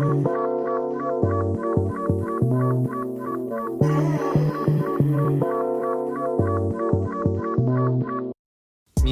[0.00, 0.06] ミ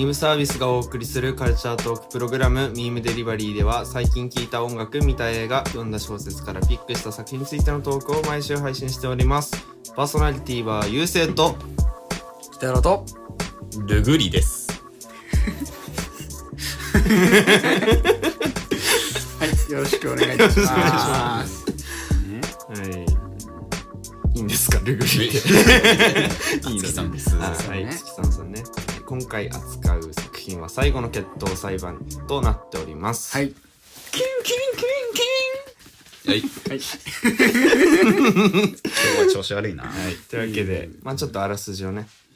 [0.05, 9.63] ームサービスがお送りするカルチャートークプログラムミームデリバリーでは最近聴いた音楽、見た映画、読んだ小説からピックした作品についてのトークを毎週配信しております。
[9.95, 11.55] パーソナリティはゆうせいと
[12.55, 13.05] 北野と
[13.87, 14.69] ルグリです。
[19.69, 21.67] はいよろしくお願いいたしまます
[22.69, 24.39] はい。
[24.39, 25.37] いいんですか、ルグリって。
[26.71, 28.65] いい月さんですあはい、ね月さんさんね。
[29.05, 33.37] 今回扱う作品は最後の決闘裁判となっております。
[33.37, 33.55] はい
[36.27, 36.41] はい。
[36.41, 36.81] はい
[37.23, 39.85] 今日は調子悪いな。
[39.85, 40.15] はい。
[40.31, 42.28] というわけで、まあちょっとあらすじをね、うん。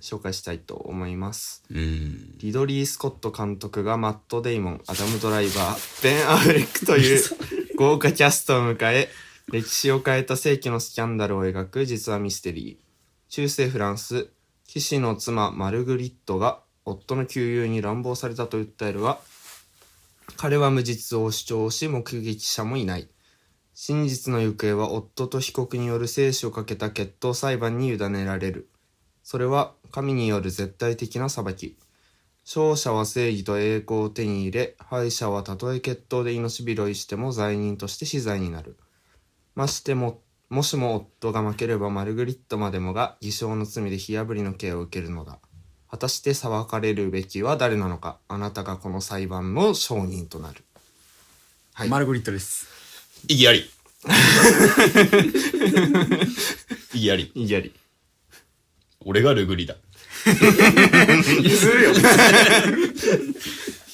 [0.00, 1.64] 紹介したいと思います。
[1.70, 2.38] うん。
[2.38, 7.22] リドリー・スコット監督がマット・デイモン、アダム・ドライバー、ベン・アフレックという
[7.76, 9.08] 豪華キャストを迎え、
[9.50, 12.92] 歴史を変えた世紀のスキャンダルを描く実話ミステリー。
[13.28, 14.28] 中世フランス、
[14.66, 19.20] 騎士の妻マルグリットが夫の旧友に乱暴されたと訴えるが、
[20.36, 23.08] 彼は無実を主張し目撃者もいない。
[23.74, 28.68] 真実の行方は夫と被告による生死をかけた決闘裁判に委ねられる。
[29.22, 31.76] それは神による絶対的な裁き。
[32.44, 38.76] 勝者は正義と栄光を手に入れ、敗者はたとえ決闘で命拾いしても罪人として死罪になる。
[39.54, 45.38] ましても、もしも夫が負ければマルグリットまでもが偽証の罪で火破りの刑を受けるのだ。
[45.88, 50.64] 果たして裁かれるべきは誰なのかあなたがこの裁判の証人となる。
[51.74, 51.88] はい。
[51.88, 52.66] マルグリットです
[53.28, 53.70] 意義あり。
[56.94, 57.30] 意義あり。
[57.34, 57.72] いぎやり。
[59.04, 59.76] 俺がルグリだ。
[61.42, 61.90] 譲るよ。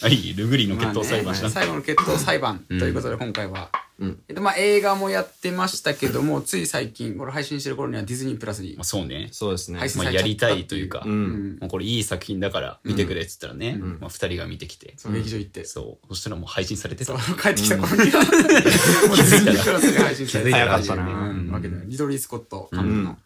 [0.01, 1.51] はい、ルグリの決闘裁判しまあ。
[1.51, 4.23] 最後の決闘裁判ということで今回は、うん。
[4.29, 9.29] えっとまあ映画もやってましたけどもつい最近これ配信してる頃にはディズニープラスにまあ、そうね。
[9.33, 9.81] そうですね。
[9.97, 11.59] まあ、やりたいというか、うん。
[11.61, 16.07] もうこれいい作品だから見てくれっつったらね、まあ、二人が見てきて、そう劇場行って、そう。
[16.11, 17.15] そしたらもう配信されてた。
[17.15, 20.79] 帰ってきた頃には、もう ディズニープラスで配信されてたら。
[20.79, 21.51] 早かったなうん。
[21.51, 23.19] わけだよリドリー・スコット監督の、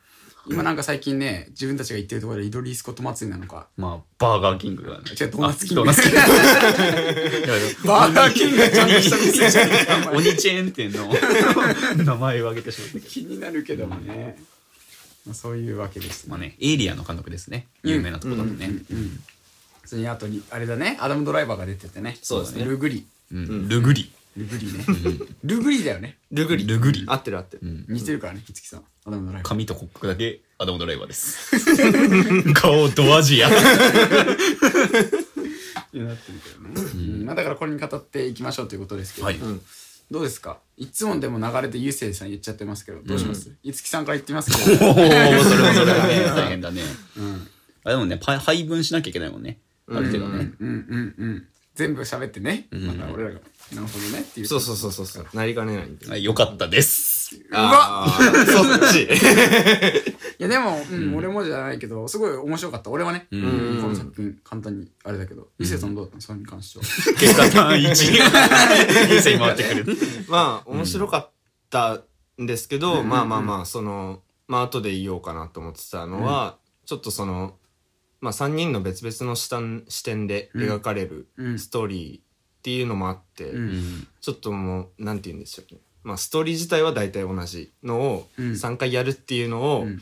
[0.49, 3.69] 今なんか最近ね自分たちが行ってるところでリドリー・スコット祭りなのか。
[3.77, 5.05] まあ、バーガーキングがね。
[5.19, 7.89] 違うドーナツキングあドーナツキング。
[7.89, 11.09] バーガーキングがちゃんとした店じゃねえかお前鬼チェーン店の
[12.05, 13.07] 名前を挙げてしまったけど。
[13.09, 14.37] 気になるけどもね、
[15.27, 17.69] まあ、そういうわけですまあね、エイリアンの監督ですね。
[17.85, 18.71] 有名なとこだとね。
[19.85, 20.97] それにあとにあれだね。
[21.01, 22.19] アダム・ドライバーが出ててね。
[22.23, 22.65] そうですね。
[22.65, 23.07] ルグリ。
[23.33, 23.69] うん。
[23.69, 24.11] ルグリ。
[24.37, 24.85] ルグリね。
[25.45, 26.19] ルグリだよね。
[26.31, 26.67] ルグリ。
[26.67, 27.05] ルグリ。
[27.07, 27.63] 合ってる合ってる。
[27.89, 28.85] 似てるからね五木さん。
[29.05, 29.49] アダム・ドライバー。
[29.49, 31.51] 髪と骨格だけアダムドライバーです。
[32.55, 33.49] 顔ドアジア。
[33.49, 33.55] に
[36.07, 37.25] なってるけどね、うん。
[37.27, 39.39] まあ、だからこれに語っていきましょうということですけど、はい。
[40.11, 40.59] どうですか？
[40.79, 44.87] いつもでも流れでゆうせいさん言っちゃってますけどどうします、いつきさんから言ってみますけど。
[44.89, 46.83] おお、それはそれはね、大変だね。
[47.85, 49.59] あでもね、パ配分しなきゃいけないもんね。
[49.89, 50.53] ある程度ね。
[50.61, 53.41] うんうんうん全部喋ってね、また俺らが
[53.75, 54.47] なるほどねっていう。
[54.47, 55.27] そうそうそうそうそう。
[55.33, 56.07] なりかねないんで。
[56.09, 57.41] はいよかったです。
[57.51, 58.05] うわ。
[58.05, 59.05] あーそっち。
[60.39, 62.91] いやでも、うん俺もじゃないけどすごい面白かった。
[62.91, 63.81] 俺はね、ん。
[63.81, 65.49] この作品簡単にあれだけど。
[65.59, 66.21] ゆうせいさんどうだったの？
[66.21, 66.85] それに関しては。
[67.19, 69.11] 結果単1。
[69.15, 69.97] 優勢に回ってくる。
[70.29, 71.31] まあ、面白かっ
[71.71, 72.03] た
[72.41, 77.57] んですけど、まあまあまあ、その、まあ後で言おうかなと思ってたのは、ちょっとその、
[78.23, 81.59] まあ3人の別々の視点視点で描かれるうん。
[81.59, 82.23] ストーリーっ
[82.63, 84.07] ていうのもあって、ん。
[84.21, 85.81] ちょっともう、なんて言うんでしょうね。
[86.05, 88.51] まあストーリー自体は大体同じのをうん。
[88.53, 90.01] 3回やるっていうのを、うん。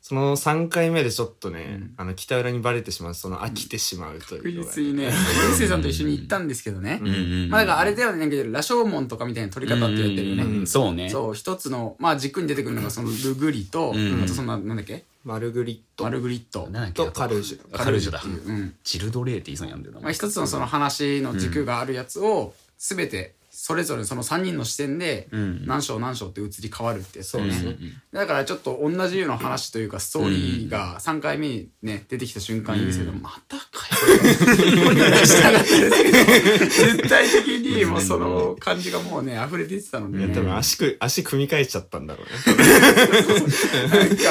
[0.00, 7.08] その3回目でちょっとね、あの北裏にバレてしまう、その飽きてしまうと確いうのが実にねゆうせいさんと一緒に行ったんですけどね、うん。
[7.08, 7.10] う
[7.46, 11.10] んまあだからあれだよね羅生門とかみたいな撮り方って言ってるよね、うんそうね。
[11.10, 14.22] そう一つのまあ軸に出てくるのがそのルグリと、ん。
[14.22, 15.04] あとそのなんだっけ？
[15.24, 16.04] マルグリット。
[16.04, 16.68] マルグリット。
[16.68, 17.04] なんだっけ？
[17.04, 17.70] とカルージュ。
[17.70, 18.74] カルージュだううん。
[18.82, 20.00] チルドレーって言いそうになるんだよな。
[20.02, 25.66] まあ、一つのその話の軸があるやつを全てそれぞれその3人の視点でん。
[25.66, 27.40] 何章何章って移り変わるってやつね。
[27.40, 27.76] そうですね。
[28.12, 34.84] だからちょっと同じような話というかストーリーが3回目にね出てきた瞬間いいですけど、またかよ。
[34.84, 35.26] これ。
[35.26, 39.70] したかったですけど絶対的にもうその感じがもうね溢れ。
[39.70, 42.32] 出てたので、ね、多分足く、足組み替えちゃったんだろうね。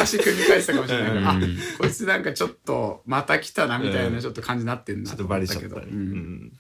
[0.02, 1.02] 足組み返したかもしれ。
[1.02, 1.40] ないから、あ
[1.80, 5.92] こいつなんかちょっとまた来たなみたいなちょっと感じになってんなちょっとバレちゃけど、ったね。
[5.94, 6.52] ううんん。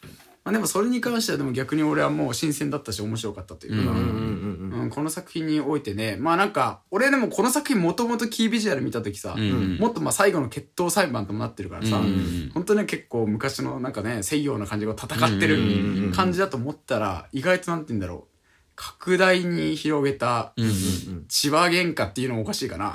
[0.50, 6.16] まあ、でもそれに関してはでも逆に俺はもう新鮮だったし面白かったというか、うんうんうんうんこの作品においてね。
[6.20, 18.29] まあなんか俺でもこの作品もともとキービジュアル見た時さ、んもっとまあ最後の決闘裁判ともなってるからさ、うん本当に結構昔のなんかね西洋な感じが戦ってうんうんうんうんる感じだと思ったら意外となんて言うんだろう
[18.82, 20.54] 拡大に広げた
[21.28, 22.94] 千葉喧嘩っていうのもおかしいかな。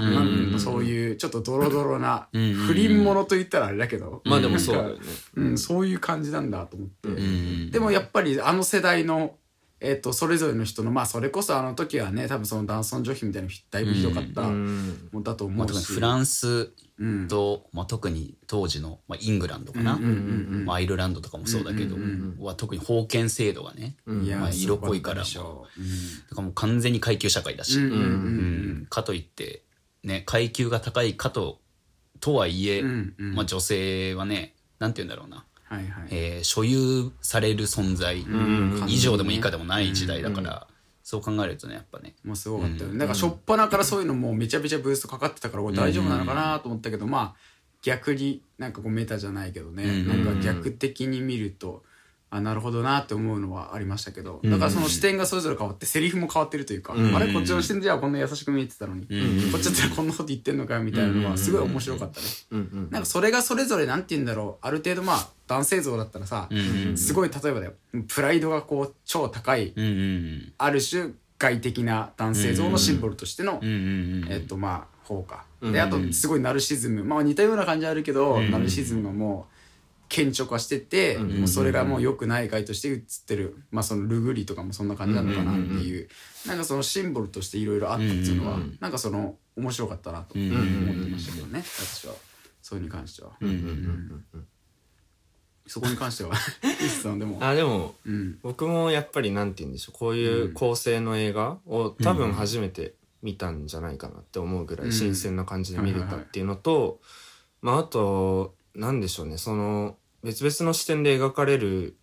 [0.59, 4.99] そういうちょっとドロドロなうん不倫者と言ったらあれだけど、まあでもそう。
[5.37, 7.71] うん、そういう感じなんだと思って。
[7.71, 9.35] でもやっぱりあの世代の、
[9.79, 15.09] えっとそれぞれの人のまあそれこそあの時はね多分その男尊女卑みたいなのだいぶひどかったうん。
[15.13, 16.73] もんだとまあ、思うし、フランスうん
[17.29, 21.96] と、まあ、特に当時の、まあ、イングランドかな、まあ、アイルランドとかもそうだけど、
[22.38, 25.41] は特に封建制度がね、まあ、色濃いからだか
[26.37, 27.79] らもう完全に階級社会だし、
[28.88, 29.62] かといって、
[30.02, 31.61] ね、階級が高いかと
[32.20, 32.82] とはいえ、
[33.19, 38.20] まあ、女性はねなんて言うんだろうな、はいはい、えー所有される存在。
[38.20, 40.67] ん以上でも以下でもない時代だから、
[41.05, 42.15] そう考えるとねやっぱね。
[42.25, 42.99] もうすごかったよね。
[42.99, 47.35] だから初っ端からそういうのもうめちゃめちゃブーストかかってたから、これ大丈夫なのかなと思ったけど、まあ
[47.83, 50.25] 逆になんかこうメタじゃないけどね、うん。
[50.25, 51.84] なんか逆的に見ると、
[52.37, 57.15] あ、なるほどなって思うのはありましたけど、だからその視点がそれぞれ変わって、セリフも変わってるというか、ん。
[57.15, 59.53] あれこっちの視点ではこんな優しく見えてたのに、ん。
[59.53, 62.27] こっちだったらこんなこと言ってんのかよみたいなのはすごい面白かったね。
[62.51, 62.59] うん。
[62.59, 62.89] うん。
[62.91, 66.97] なんかそれがそれぞれなんて言うんだろう、ある程度まあ男性像だったらさ、うん。
[66.97, 67.73] すごい例えばだよ、
[68.09, 69.85] プライドがこう超高い、うん。
[69.85, 70.53] うん。
[70.59, 73.69] ある種外的な男性像のシンボルとしての、うん。
[73.69, 74.25] うん。
[74.25, 74.33] うん。
[74.33, 75.45] えっとまあ方か。
[75.61, 75.73] うん。
[75.73, 77.05] であとすごいナルシズム。
[77.05, 79.55] まあ似たような感じあるけど、ナルシズムがもう
[80.09, 83.56] 顕著化してて、もうそれがもう良くない害として映ってる。
[83.71, 86.09] まあそのルグリとかもそんな感じなのかなっていう、
[86.47, 92.15] なんかそのシンボルとしていろいろあったっていうのは、なんかその面白かったなと思ってましたけどね、私は。
[92.62, 94.25] それに関しては、うんうん
[95.67, 96.35] そこに関しては。
[96.62, 97.39] イスさんでも。
[97.41, 98.39] あ、でも、うん。
[98.43, 99.99] 僕もやっぱりなんて言うんでしょう。
[99.99, 107.00] こういう構成の映画を多分初めて見たんじゃないかなって思うぐらい新鮮な感じで見れたっていうのと、
[107.62, 109.38] まああとなんでしょうね。
[109.38, 111.97] その別々の視点で描かれる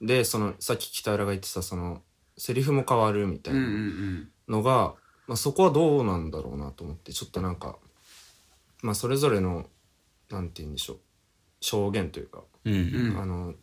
[0.00, 2.02] でそのさっき北浦が言ってたその
[2.36, 4.28] セリフも変わるみたいうんうんうなん。
[4.48, 4.94] のが、
[5.26, 7.76] まあ、そこはどうなんだろうなと思ってちょっとなんか
[8.82, 9.66] まあそれぞれの
[10.30, 10.98] なんて言うんでしょう
[11.60, 13.18] 証言というか、うんうん。
[13.18, 13.54] あの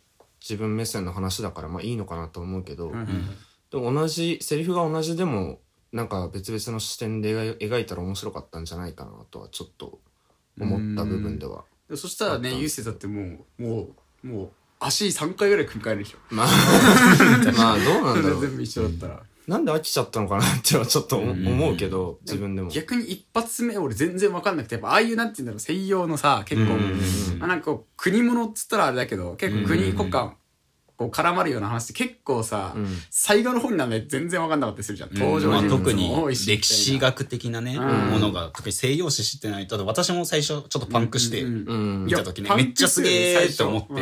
[0.42, 3.08] 自分目線の話だからまあいいのかなと思うけど、うん
[3.70, 5.60] でも同じセリフが同じでも
[5.92, 10.00] なんか別々の視点で描いたら面白かったんじゃないかなとはちょっと
[10.60, 11.66] 思った部分では。
[11.90, 13.88] でそしたらねゆうせいだってもうも
[14.24, 14.50] うもう
[14.80, 16.18] 足3回ぐらい組み替えるでしょ。
[16.30, 16.48] まあ。
[17.58, 18.42] まあどうなんだろう。
[18.42, 22.70] 全部一緒だったら、なんで飽きちゃったのかなってはちょっと思うけど自分でも。
[22.70, 29.98] 逆に一発目俺全然分かんなくてやっぱああいうなんて言うんだろう西洋のさ結構、うんまあ、なんか国物っつったらあれだけど結構国、うん。
[29.98, 30.34] 国家
[31.00, 32.88] こう絡まるような話って結構さ、うん。
[33.10, 35.14] 最後の方になんで全然分かんなかったりするじゃん。
[35.18, 36.14] 登場まあ、人物特に
[36.46, 38.10] 歴史学的なね、うん。
[38.12, 43.94] ものが特に西洋史知ってないと私も最初ちょっとパンクして見た時ねめっちゃすげえって思って、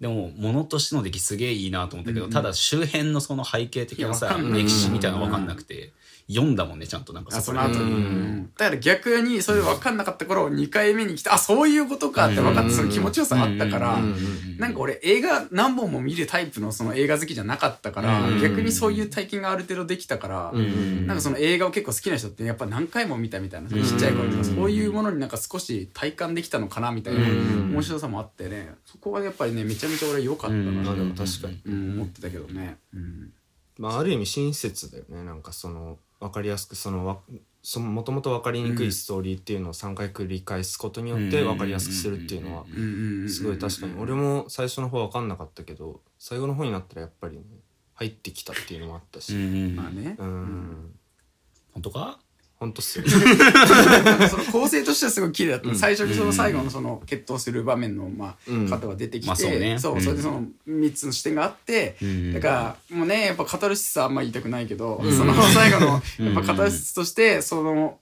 [0.00, 5.94] でも物としての出来すげえいいなと思ったけど、ただ周辺のその背景的ないさ歴史みたいなの分かんなくて、
[6.28, 7.12] 読んだもんねちゃんと。
[7.12, 14.16] なんかあその後に、だから逆にそれ分かんなかった頃2回目に来てあそういうことかって分かってその気持ちよさあったから、うん
[14.58, 18.40] なんか俺映画何本も見るタイプのその映画好きじゃなかったから、うん。
[18.40, 21.06] 逆にそういう体験がある程度できたから、ん。
[21.06, 27.70] なんかその映画を結構好きな人ってやっぱ何回も見たみたいな、ちっちゃい頃とかそういうものになんか少し体感できたのかなみたいなうん。
[27.72, 28.74] 面白さもあってね。
[28.84, 31.62] そこはやっぱりねめちゃめちゃ俺良かったなと、確かに。
[31.66, 33.32] うん、思ってたけどね、うん。
[33.78, 35.22] まあある意味親切だよね。
[35.22, 37.18] なんかその分かりやすくそのわ
[37.62, 42.64] そのもともと分かりにくいストーリーっていうのを3回繰り返すことによって分かりやすくするっていうのは
[43.28, 43.94] すごい確かに。
[44.00, 47.42] 俺も最初の方分かんなかったけど最後の方になったらやっぱりね
[47.94, 49.32] 入ってきたっていうのもあったし。
[49.34, 50.94] まあね、うん。
[51.74, 52.20] 本当か？
[52.58, 53.04] 本当っすよ
[54.28, 58.68] その構成としてはすごい綺麗だった、最初にその最後のその決闘する場面のまあうん。
[58.68, 59.78] 方が出てきて、まあそうね。
[59.78, 62.32] そううんそれでその3つの視点があって、ん。
[62.32, 65.86] だからもうねやっぱカタルシスはあんま言いたくないけど、その 最後の
[66.18, 67.98] やっぱカタルシスとしてその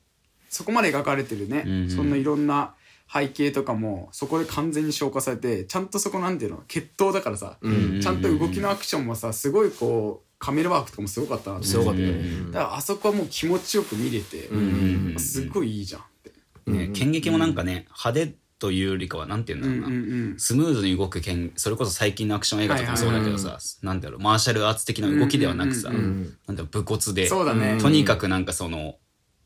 [0.48, 1.90] そこまで描かれてるね、うん。
[1.90, 2.72] そんないろんな
[3.12, 8.00] 背景とかもそこで完全に消化されてちゃんとそこなんていうの決闘だからさ、ん。
[8.00, 12.02] ちゃんと動きのアクションもさすごいこうカメラワークとかもすごかったなとすごか思っ
[12.50, 15.18] だからあそこはもう気持ちよく見れて、ん。
[15.18, 16.32] すごいいいじゃんって。
[16.70, 27.78] ね剣撃もなんかね派手というよりかはなんて言うんだろうな、うんスムーズに動く剣それこそ最近のアクション映画とかもそうだけどさ、なんだろうマーシャルアーツ的な動きではなくさ、うんうんなんだろう武骨でそうだね。
[27.80, 28.96] とにかくなんかその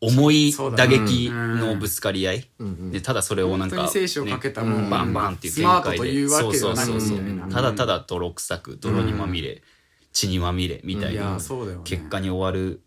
[0.01, 7.19] 重い打撃のぶつかり合い、んでただそれをなんか、本当に生死をかけたねもうバンバンっていうスマートというわけではなくそうそうそうそう。
[7.19, 9.63] みたいなただただ泥臭く泥にまみれ、
[10.13, 11.39] 血にまみれみたいな
[11.85, 12.81] 結果に終わる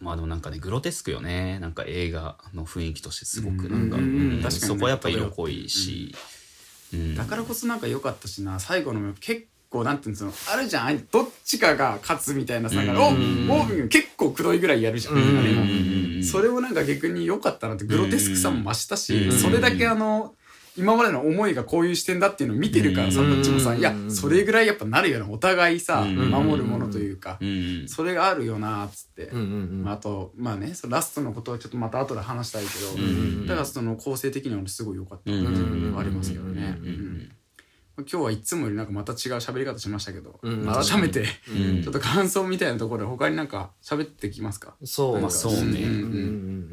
[0.00, 6.14] まあでもなんかねグロテスクよねなんか映画の雰囲気としてすごくなんか,、うんうん確かにねそこはやっぱ色濃いし、
[6.92, 15.52] うんだからこそなんか良かったしな最後の結構なんていうのあるじゃんどっちかが勝つみたいなさうんおお結構くどいぐらいやるじゃん、うんあれ
[16.18, 20.34] もそれをなんか逆に良かったなってグロテスクさも増したし、うんそれだけあの
[20.76, 23.30] 今までの思いがこういう視点だっていうのを見てるからさ、うん。
[23.34, 23.78] どっちもさ、うん。
[23.78, 26.30] いやそれぐらいやっぱなるよなお互いさ、うん。
[26.30, 27.88] 守るものというか、うん。
[27.88, 36.76] それがあるよなっつって、まあ、あとまあねそのラストのことはちょっとまた後で話したいけど、んだからその構成的にはすごい良かったっていうのがありますけどね。
[36.80, 37.32] うんうん
[37.98, 40.64] 今日はいつもよりなんかまた違う喋り方しましたけど、うん。
[40.66, 41.82] 改めて、うん。
[41.82, 44.74] ちょっと感想みたいなところで他になんか喋ってきますか？
[44.82, 45.20] そう。
[45.20, 45.58] まあそうね。
[45.58, 45.84] うんうんう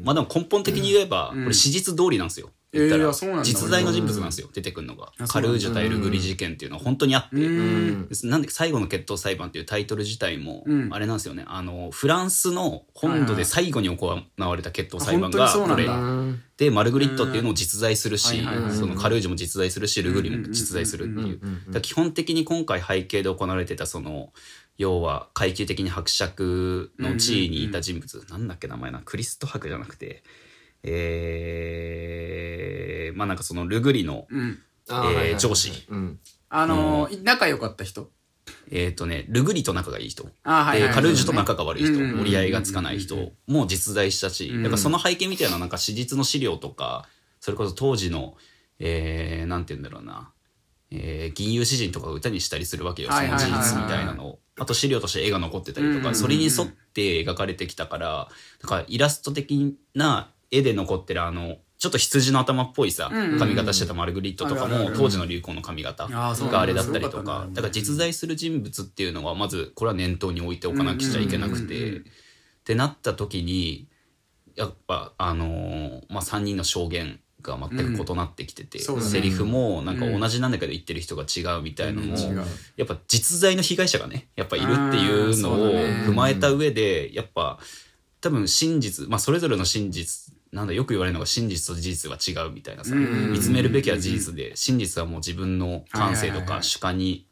[0.02, 1.42] まあでも根本的に言えば、うん。
[1.42, 2.48] これ史実通りなんですよ。
[2.72, 3.02] 言ったら。
[3.02, 3.44] えーいやそうなんだ。
[3.44, 5.12] 実在の人物なんですよ、出てくるのが。
[5.18, 5.26] あ。
[5.26, 7.36] カルージュ対ルグリ事件っていうのは本当にあって。
[7.36, 8.08] うん。
[8.24, 10.88] なんで最後の決闘裁判っていうタイトル自体も、うん。
[10.92, 11.44] あれなんですよね。
[11.46, 14.06] あの、フランスの本土で最後に行
[14.38, 15.88] われた決闘裁判あがこれ。
[16.56, 18.42] で、マルグリットっていうのを実在するし
[18.78, 21.80] そのカルージュも実在するし、ルグリも実在するっていう。
[21.80, 24.32] 基本的に今回背景で行われてたその、
[24.76, 30.22] 要は階級的に伯爵の地位にいた人物、なんだっけ名前な、クリスト伯じゃなくて、
[30.82, 34.58] えー、まあなんかそのルグリの、うん。
[34.88, 35.72] あーはいはいはいえー上司。
[35.88, 36.18] うん。
[36.48, 38.10] あのー仲良かった人？
[38.72, 40.28] えっ、とね、ルグリと仲がいい人。
[40.42, 44.62] あーはいはいカルージュと仲が悪い人、うんうんうん折り合いがつかない人も実在したし、うん。
[44.62, 47.06] だからその背景みたいななんか史実の資料とか、
[47.40, 48.36] それこそ当時の、
[48.78, 50.32] えー、なんて言うんだろうな、
[50.90, 53.60] えー、銀融詩人とかが歌にしたりするわけよ、その事はいはいはい。
[53.60, 54.38] はい実みたいなのを。
[54.58, 58.28] あと資料として絵が残ってたりとか、それに沿って描かれてきたから、
[58.60, 67.48] だからイラスト的な絵で残ってるあの、ちょっと羊の頭っぽいさ、髪型してたマルグリットとかも当時の流行の髪型があれだったりとか。
[67.52, 72.02] だから実在する人物っていうのはまずこれは念頭に置いておかなくちゃいけなくて。
[72.60, 73.88] ってなった時に
[74.54, 82.16] やっぱあのーまあ3人の証言が全く異なってきてて、セリフもなんか同じなんだけど言ってる人が違うみたいなのも、
[82.76, 87.58] やっぱ実在の被害者がねやっぱいるっていうのを踏まえた上でやっぱ
[88.20, 93.32] 多分真実まあそれぞれの真実なんだよく言われるのが真実と事実は違うみたいなさ、うん。
[93.32, 97.26] 見つめるべきは事実で真実はもう自分の感性とか主観に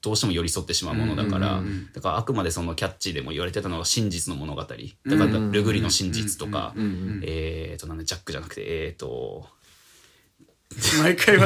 [0.00, 1.62] どうしても寄り添ってしまうものだから、
[1.94, 6.74] だからあくまでそのキャッチーでも言われてたのが真実の物語だからルグリの真実とか、
[7.22, 9.46] えーとなんでジャックじゃなくてえーと
[11.02, 11.44] 毎回 カ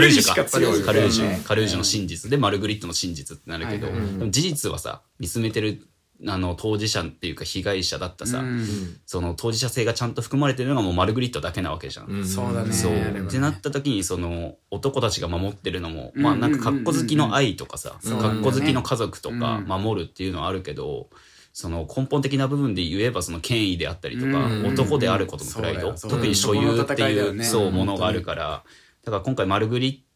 [0.00, 0.44] ルージュか。
[0.44, 1.44] カルージねュ。
[1.44, 2.30] カルージュの真実。
[2.30, 3.88] で、マルグリットの真実ってなるけど、
[4.30, 5.86] 事実はさ、見つめてる、
[6.26, 8.66] あの、当事者っていうか被害者だったさ、うん。
[9.06, 12.26] その当事者性がちゃんと含まれてるのがもうマルグリットだけなわけじゃん。
[12.26, 12.72] そうだね。
[12.72, 12.92] そう。
[12.92, 13.22] ね。
[13.26, 16.22] ってなった時に、その、男たちが守ってるのも、うん。
[16.22, 18.40] まあなんか格好好きの愛とかさ、そうなんだよね。
[18.42, 19.64] 格好好きの家族とかうん。
[19.66, 21.08] 守るっていうのはあるけど、
[21.52, 24.66] その根本的な部分で言えばその権威であったりとか、うん。
[24.66, 28.64] 男であることのプライド、特に所有っていう、そうものがあるから、
[29.04, 30.09] だから今回マルグリッ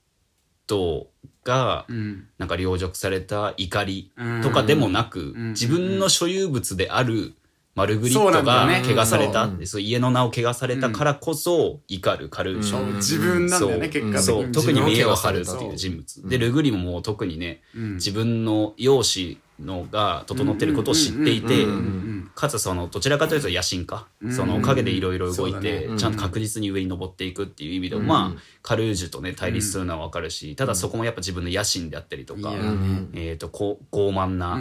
[0.67, 1.09] ト
[1.45, 2.27] がうん。
[2.39, 4.11] なんか凌辱された怒り
[4.43, 5.51] とかでもなく、ん。
[5.51, 7.35] 自分の所有物である
[7.75, 12.97] マルグリットが怪我された、家の名を怪我されたからこそ怒るカルージュ、うん。
[12.97, 14.23] 自分なんだよね結果的に。
[14.23, 14.53] そう。
[14.53, 15.77] 特に見栄を張るっていう。
[15.77, 16.29] 人物。
[16.29, 17.95] でルグリももう特にね、うん。
[17.95, 21.67] 自分の容姿のが整ってることを知っていて
[22.35, 24.33] かつそのどちらかというと野心家、うん。
[24.33, 25.97] その影でいろいろ動いて、ね。
[25.97, 28.09] ちゃんと確実に上に登っていくっていう意味でも、うん。
[28.09, 32.53] まあカルージュとね対立するのは分かるし、ただそこもやっぱ自分の野心であったりとか、
[33.13, 34.59] えー、とこう傲慢な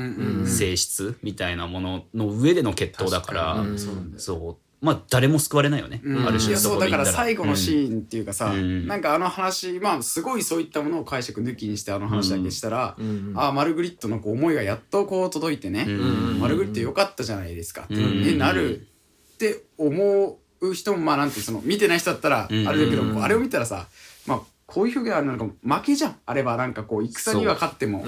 [0.47, 3.65] 性質みたいなものの上での決闘だから、
[4.17, 6.27] そうまあ誰も救われないよね、うん。
[6.27, 8.85] ある種いやそうだから最後のシーンっていうかさ、うん。
[8.85, 13.33] なんかあの話まあすごいそういったものを解釈抜きにしてあの話だけしたら、うん。
[13.35, 16.39] ああマルグリットのこう思いがやっとこう届いてね、うん。
[16.41, 18.23] マルグリットよかったじゃないですかって、うん。
[18.25, 18.81] ねなる
[19.35, 22.65] って思う人もまあなんてその見てない人だったらあうん。
[22.65, 23.87] れだけど、あれを見たらさ
[24.27, 28.05] まあこういう表現あるのなんか負けじゃんあればなんかこう戦には勝っても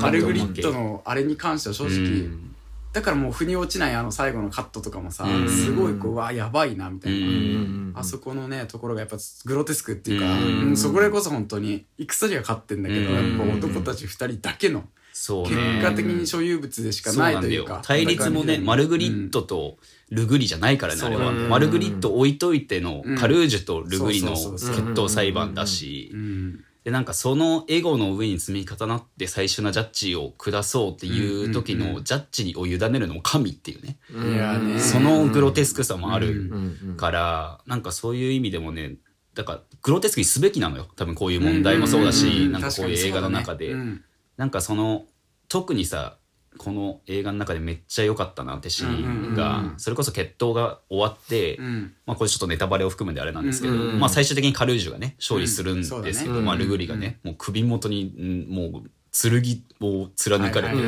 [0.00, 2.51] マルグリットのあれに関しては正直、うん
[2.92, 5.48] だからもう腑に落ちないあの最後のカットとかもさ、うん。
[5.48, 7.92] すごいこううわやばいなみたいな、うん。
[7.96, 13.38] あそこのねところがやっぱグロテスクっていうか、そこでこそ本当に戦には勝ってんだけど、うん。
[13.38, 14.80] やっぱ男たち二人だけの
[15.12, 15.80] 結そうね。
[15.82, 18.04] 果的に所有物でしかないというかなんだよ。
[18.04, 19.78] 対立もねマルグリットと
[20.10, 21.32] ルグリじゃないからね、あれは。
[21.32, 23.16] マルグリット置いといてのうん。
[23.16, 34.80] カルージュとルグリの決闘裁判だし、うんでなんかそのエゴの上に積み重なって最終なジャッジを下そうっていう時のジャッジにを委ねるのも神っていうね、いやね。
[34.80, 38.96] そのグロテスクさもあるうんうんから、なんかそういう意味でもね
[39.34, 40.88] だからグロテスクにすべきなのよ。
[40.96, 44.00] 多分こういう問題もそうだし、んなんかこういう映画の中で、ね。
[44.36, 45.04] なんかその
[45.48, 46.18] 特にさ
[46.58, 51.58] この映画の中でめっちゃ良かったなってシーンが、それこそ決闘が終わって、
[52.06, 60.80] まあこれちょっとネタバレを含むんであれなんですけど、まあ最終的にカルージュがね勝利するんですけど、まあルグリがね、もう首元にんもう剣を貫かれて、で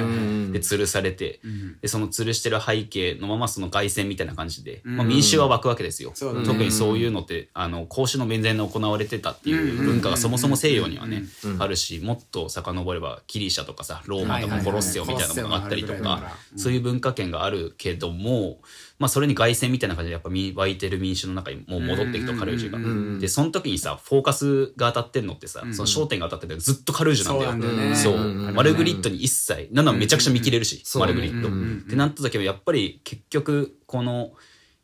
[0.60, 1.80] 吊るされて、うん。
[1.80, 4.96] でその吊るしてる背景のままその凱旋みたいな感じで、うん。
[4.96, 18.58] まあ、民衆は湧くわけですよ、特にそういうのってあの公衆の面前で行われてたっていう文化がそもそも西洋にはね、うんあるしもっと遡ればギリシャとかさローマとかコロッセオみたいなものがあったりとかそういう文化圏があるけども、
[18.98, 22.78] まあ、それに凱旋みたいな感じでやっぱみ湧いてる民衆の中にもう戻っていくとカルージュが。
[22.78, 27.94] うんうんうんでその時にさフォーカスが当たってんのってさ、その焦点が当たってるのずっとカルージュなんだよ。
[27.94, 28.52] そうね。
[28.52, 31.48] マルグリットに一切なんならめちゃくちゃ見切れるし、うんマルグリット。
[31.48, 31.82] うんうん。
[31.86, 34.32] ってなった時もやっぱり結局この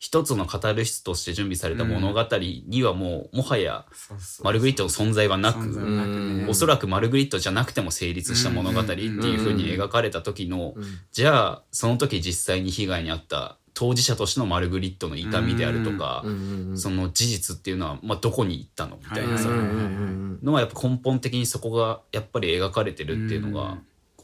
[0.00, 2.26] 一つのカタルシスとして準備された物語
[2.67, 3.85] にはもうもはや
[4.43, 10.75] マルグリットの存在はなくおそらくマルグリットじゃなくても成立した物語っていう風に描かれた時の
[11.12, 16.25] じゃあその時実際に被害に遭った当事者としてのマルグリットの痛みであるとか
[16.75, 19.49] その事実っていうのはまあどこに行ったのみたいなさ
[20.43, 23.79] のはやっぱ根本的にそこがやっぱり描かれてるっていうのが、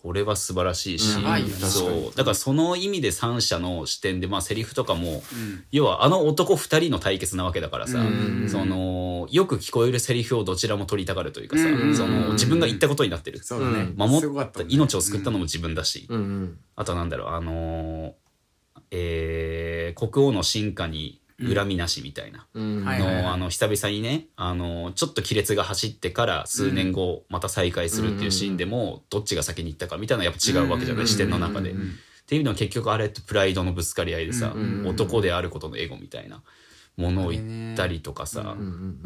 [0.06, 1.16] これは素晴らしいし、
[1.58, 2.12] そう。
[2.14, 5.22] だからその意味で三者の視点でまあセリフとかも、
[5.72, 13.40] 要はあの男二人の対決なわけだからさ、うんそのよく聞こえるセリフをどちらも取りたがるというかさ、うんその自分が言ったことになってる、
[13.96, 16.08] 守った命を救ったのも自分だし、
[16.76, 18.12] あとはなんだろうあのー
[18.96, 22.46] えー国王の進化に恨みなしみたいな。
[22.54, 31.70] のあの久々にねあのちょっと亀裂が走ってから数年後また再会するっていうシーンでもどっちが先に行ったかみたいなのはやっぱ違うわけじゃない視点の中で。
[31.72, 31.74] っ
[32.26, 34.54] ていうのは結局あれってプライドのぶつかり合いでさ
[34.86, 36.42] 男であることのエゴみたいな
[36.96, 38.56] ものを言ったりとかさ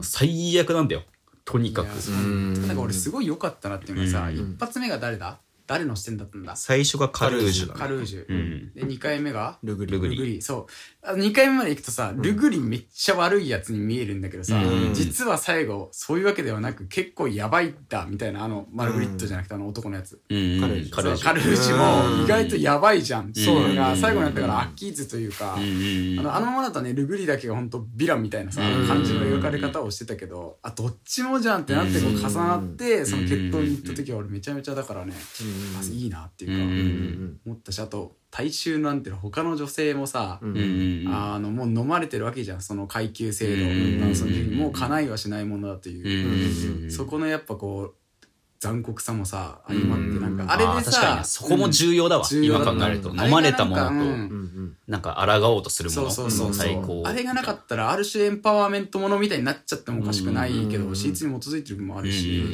[0.00, 1.02] 最悪なんだよ。
[1.44, 1.87] とにかく。
[1.88, 5.38] なんか俺すごい良かったなっていうのはさ、一発目が誰だ？
[5.70, 6.56] 誰の視点だったんだ？
[6.56, 7.80] 最初がカルージュだね。
[7.80, 8.74] カルージュ、うん。
[8.74, 9.56] で2回目が？
[9.62, 9.92] ルグリ。
[9.92, 10.16] ルグリ。
[10.16, 10.42] ルグリ。
[10.42, 11.06] そう。
[11.06, 14.94] あの2回目まで行くとさ、ルグリめっちゃ悪いやつに見えるんだけどさ、うん。
[14.94, 20.60] 実は最後そういうわけではなく結構やばいんだみたいなあのマルグリットじゃなくてあの男のやつ、うんうん。
[20.60, 20.94] カルージュ。
[20.94, 21.24] カルージュ。
[21.24, 28.88] カルージュも意外とやばいじゃん、そうのが最後になったからアッキーズというか、あのあのままだとねルグリだけが本当ヴィランみたいなさ、うん。
[28.88, 35.12] 感じの描かれ方をしてたけどあどっちもじゃんってなってこう重なって、その決闘に行った時は俺めちゃめちゃだからね、
[35.81, 42.62] あいいなっていうか、うん思ったしあと大衆なんていうの他の女性もさ、うんうんあのもう飲まれてるわけじゃん。
[42.62, 43.64] その階級制度、
[44.07, 46.75] うんそのもう叶いはしないものだという。
[46.75, 46.90] う、んうん。
[46.90, 47.94] そこのやっぱこう
[48.61, 51.25] 残酷さもさ相まってなんかあれでさ確かにね。
[51.25, 53.09] そこも重要だわ、今考えると。
[53.09, 53.90] 飲まれたものと、
[54.87, 56.11] なんか抗おうとするもの。
[56.11, 62.44] そうそうそう対抗あれがなかったらある種エンパワーメントものみたいになっちゃってもおかしくないけど、史実に基づいてる部分もあるし、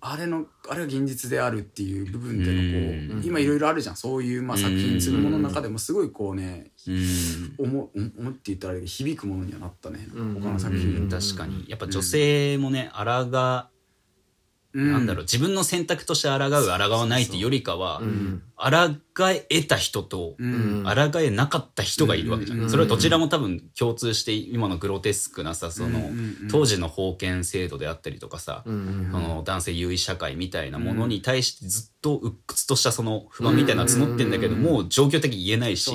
[0.00, 3.96] あれのあれが現実であるっていう部分でのこう、今いろいろあるじゃん。
[3.96, 7.54] そういうまあ作品するものの中でもすごいこうね、うん。
[7.56, 10.34] 思思って言ったら響くものにはなったね、うん。
[10.42, 11.08] 他の作う品ん。
[11.08, 11.66] 確かに。
[11.68, 13.04] やっぱ女性もね抗
[14.76, 18.42] なんだろう自分の選択として抗う抗わないってよりかはん。
[18.58, 20.84] 抗えた人とうん。
[20.84, 22.68] 抗えなかった人がいるわけじゃん。
[22.68, 26.10] それはどちらも多分共通して今のグロテスクなさその
[26.50, 35.90] 当時の封建制度であったりとかさその男性優位社会みたいなものに対してずっと鬱屈としたその不満みたいなの募ってんだけどもう状況的に言えないし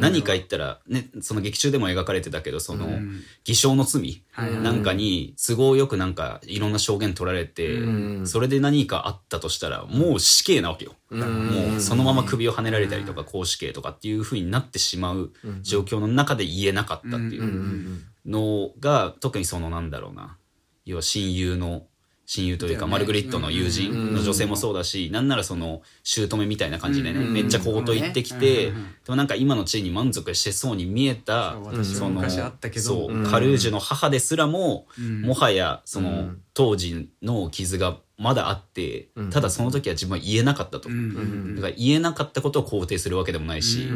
[0.00, 3.22] 何か言ったらねその劇中でも描かれてたけどそのん。
[3.44, 7.78] 偽証の罪なんかに都合よくなんかいろんな証言取られて
[8.24, 10.94] それで何かあったとしたらもう死刑なわけよ。
[11.10, 20.36] もうそのまま首をはねられたりとか公死刑とかっていう風になってしまう状況の中で言えなかったっていうのが特にそのなんだろうな。
[20.84, 21.86] 要は親友の
[22.26, 28.72] 親友というかマルグリットの友人の女性もそうだしなんならその姑みたいな感じでねめっちゃ小言言ってきてで
[29.08, 32.84] もなんか今の地位に満足してそうに見えたその昔あったけど。
[32.84, 34.86] そうカルージュの母ですらも
[35.22, 40.88] もはやその当時の傷がまだあってただその時は自分は言えなかったと。
[40.88, 43.88] だから言えなかったことを肯定するわけでもないし、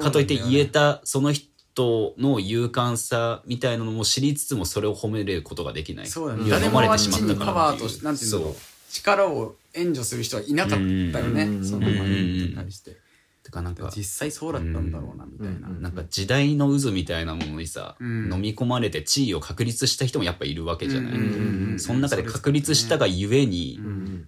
[0.00, 6.06] かといって言えたその人の勇敢さみたいなのも知りつつもそれを褒めることができない。
[6.06, 6.48] そうだね。
[6.48, 7.52] 誰もあっちにまったから。
[7.52, 8.56] パワーとしてなんていうんだろうそう。
[8.90, 10.84] 力を援助する人はいなかったよ
[11.26, 11.64] ね。
[11.64, 12.96] そのマリに対して。
[13.44, 15.68] てかなんか実際そうだったんだろうなみたいな。
[15.68, 21.78] なんか時代の渦みたいなものにさ、飲み込まれて地位を確立した人もやっぱいるわけじゃない。
[21.78, 23.78] その中で確立したがゆえに、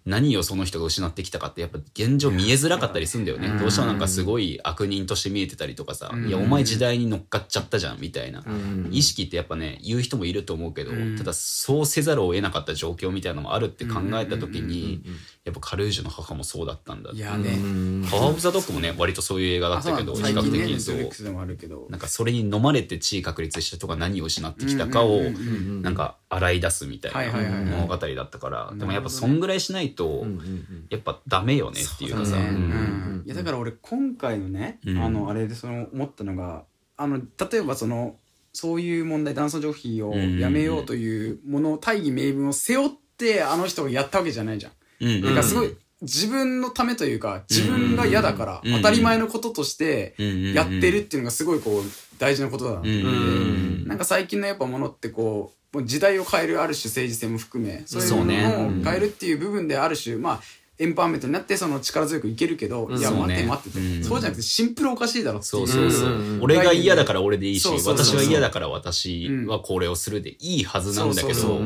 [0.05, 3.49] 何をその人が失ってきたかってやっぱ現状見えづらかったりするんだよね。
[3.59, 8.45] どうしてもなんかすごい悪人として見えてたりとかさ、いやお前時代に乗っかっちゃったじゃんみたいな、
[8.91, 15.03] 意識ってやっぱね言う人もいると思うけど、ただそうせざるを得なかった状況みたいなのもあるって考えた時に、
[15.45, 17.59] やっぱカルージュの母もそうだったんだいやね。
[18.11, 20.97] パワーオブザドッグもね割とそういう映画だったけど比較的そう。
[21.91, 25.21] なんかそれに飲まれて地位確立した人が何を失ってきたかを
[25.83, 27.33] なんか洗い出すみたいな
[27.77, 32.37] 物語だったからでもやっぱそんぐらいしないないと、うんうんやっぱダメよねっていうかさ。
[32.37, 34.99] いやだから俺今回のね、うん。
[34.99, 36.65] あのあれでその思ったのが
[36.97, 38.17] あの例えばその
[38.53, 44.73] そういう問題男尊女卑をやめようというもの大義名分を背負ってあの人がやったわけじゃないじゃん。
[45.01, 51.83] うんだからすごい自分のためというか自分が嫌だからうん当たり前のこととしてうんやってるっていうのがすごいこう
[52.19, 53.89] 大事なことだなってうんうん。
[53.89, 60.41] なんか最近のやっぱものってこうもう時代を変えるある種政治性も含めそういうのを変えるっていう部分である種まあ
[60.79, 64.05] エンパワーメントになってその力強くいけるけど、いや待って待ってって、うん。
[64.05, 66.41] そうじゃなくてシンプルおかしいだろっていそううそうそう、うん。
[66.43, 71.61] 俺が嫌だから俺でいいし私は嫌だから私はこれをするでいいはずなんだけど。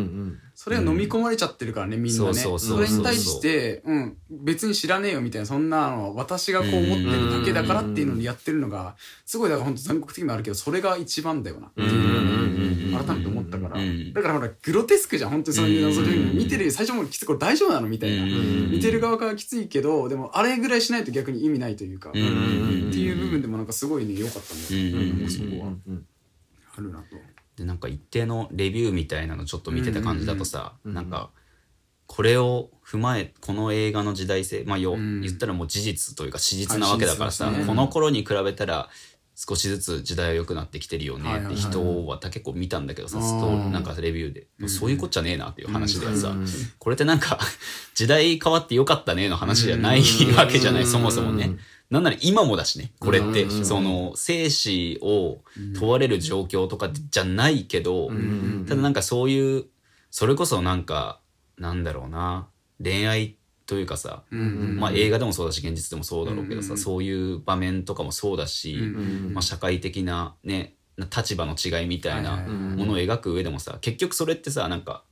[0.54, 2.34] それは飲み込まれちゃってるからね、みんなね。
[2.34, 8.94] それに対して、うん、別に知らねえよみたいなそんなのは私がこう思ってるだけだからっていうのにやってるのが
[9.24, 12.69] すごいだから本当残酷的にもあるけどそれが一番だよなっていう
[13.14, 17.88] のを改めて思ったから、うんだからほらグロテスクじゃん本当にそういう謎の見てる最初もきついこれ大丈夫なの？
[17.88, 26.06] みたいな、うん見てる側からきついけどでもあれぐらいしないと逆に意味ないというか、っていう部分でもなんかすごいね良かったんだよ、うんなんかそこはうん
[26.76, 27.04] あるなと。
[27.56, 31.30] でなんか一定のレビューみたいなのちょっと見てた感じだとさ、なんか
[32.06, 35.20] これを踏まえこの映画の時代性まあよ、ん。
[35.20, 38.88] 言ったらもう事実というか史実なわけだからさ、この頃に比べたら
[39.42, 43.24] 少しずつ時代は良くなってきてるよねって人は結構見たんだけどさ、うん。
[43.24, 46.34] ストなんかレビューで、そういうこっちゃねえなっていう話でさ、
[46.78, 47.38] これってなんか
[47.96, 50.02] 時代変わってよかったねの話じゃない
[50.36, 51.56] わけじゃない、そもそもね。
[51.88, 55.38] なんなら今もだしね、これって、その生死を
[55.74, 58.10] 問われる状況とかじゃないけど、
[58.68, 59.64] ただなんかそういう、
[60.10, 61.18] それこそなんか、
[61.56, 62.46] なんだろうな、
[62.82, 63.36] 恋愛
[63.70, 75.04] というかさ、まあ映画でもそうだし現実でもそうだろうけどさ、そういう場面とかもそうだし、まあ社会的なね、立場の違いみたいなはいはいはいものを描く上でもさ、結局それってさ、なんか、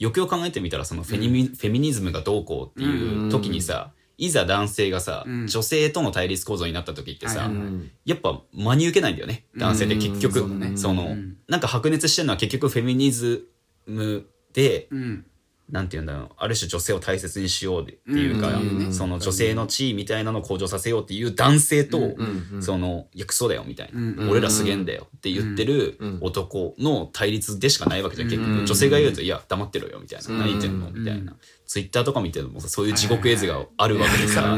[0.00, 5.46] よくよく考えてみたらそのフェニミ、フェミニズムがどうこうっていう時にさ、いざ男性がさ、ん。
[5.46, 7.72] 女性との対立構造になった時ってさ、はいはいはい。
[8.06, 10.76] やっぱ真に受けないんだよね男性って結局、そうだね。
[10.76, 11.16] その、
[11.48, 13.46] なんか白熱してるのは結局フェミニズ
[13.86, 15.26] ムで、うん
[15.70, 16.28] なんて言うんだろう。
[16.36, 18.60] ある種女性を大切にしようっていうか、
[18.92, 22.14] その女性の地位みたいなのを向上させようっていう男性と、
[22.60, 30.90] そのいやクソだよみたいな、うん俺らすげえんだよって言ってる男の対立でしかないわけじゃん結局、女性が言うといや黙ってろよみたいな、何言ってんの？
[30.90, 31.34] みたいな、
[31.66, 34.56] ツイッターとか見てもさそういう地獄絵図があるわけでさ、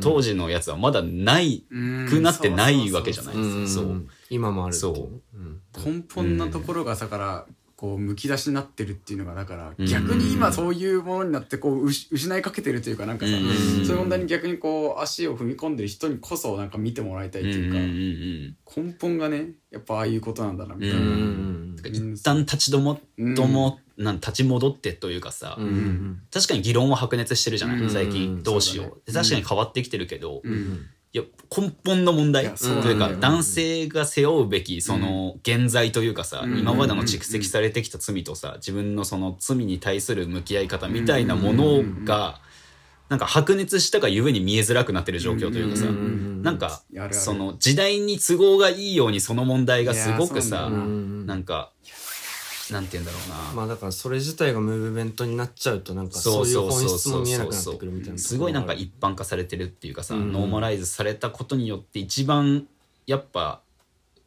[0.00, 1.64] 当時のやつはまだない
[2.08, 4.06] くなってないわけじゃない、うんそう。
[4.30, 4.90] 今もあるそ
[5.34, 5.38] う。
[5.38, 5.60] うん。
[5.84, 7.46] 根本なところがだから
[7.76, 21.56] こうむき出しになってるっていうのがだから逆に今そういうものになってこう失いかけてるというかなんかさそういう問題に逆にこう足を踏み込んでる人にこそなんか見てもらいたいというか根本がねやっぱああいうことなんだなみたいな。
[21.88, 22.98] 一旦立ち止ま
[23.34, 27.90] とも、なん立ち戻ってというかさ、うん確かに議論は白熱してるじゃない、うん。
[27.90, 30.42] 最近どうしようで確かに変わってきてるけど、
[31.16, 31.22] や
[31.56, 32.52] 根本の問題。
[32.54, 36.58] というか男性が背負うべきその現在というかさ、うん。
[36.58, 42.40] 今までの蓄積されてきた罪とさ自分のその罪に対する向き合い方みたいなものが
[43.08, 46.42] なんか白熱したがゆえに見えづらくなってる状況というかさ、ん。
[46.42, 51.72] なんかその時代に都合がいいようにその問題がすごくいさなんか
[52.70, 62.66] なんて言うんだろうな、まあだからそれ自体がムーブメントになっちゃうとなんかそそうういう本質も見えなくなってくるみたいなすごいなんか一般化されてるっていうかさ、ノーマライズされたことによって一番
[63.06, 63.60] やっぱ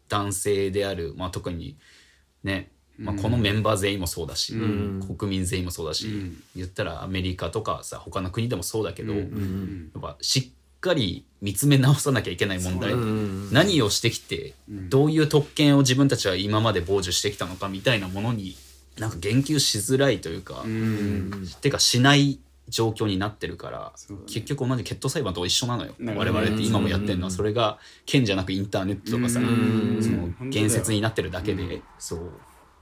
[0.07, 1.77] 男性である、まあ、特に
[2.43, 4.53] ね、まあ、このメンバー全員もそうだし、
[5.17, 6.07] 国民全員もそうだし、
[6.55, 9.25] 言ったらアメリカとかさ他の国でもそうだけど、やっ
[10.01, 12.93] ぱしっかり見つめ直さなきゃいけない問題、
[13.53, 18.55] 何をしてきて、どういう特権を自分たちは今まで傍受してきたのかみたいなものに
[18.97, 20.63] なんか言及しづらいというか、
[21.61, 23.93] てかしない状況になってるから、
[24.27, 27.31] 結局同じ決闘裁判と一緒なのよ、我々って今もやってるのは。
[27.31, 32.31] それが県じゃなくインターネットとかさ、その言説になってるだけで、そう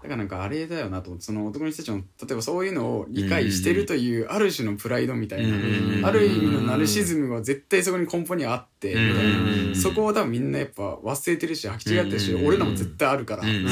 [0.02, 13.64] だからなんかあれだよなとその男の人たちも例えばそういうのを理解してるというある種のプライドみたいなある意味のナルシズムは絶対そこに根本にあってみたいなそこを多分みんなやっぱ忘れてるし履き違ってるし俺らも絶対あるからそれっ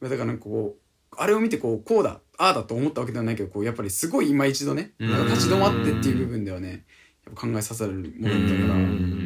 [0.00, 0.08] て。
[0.08, 6.84] だからなんかこうあれを見てこうこうだああだと思ったわけではないけどこうやっぱりすごい今一度ねなんか立ち止まってっていう部分ではね
[7.26, 9.20] やっぱ考えさせられるものだから。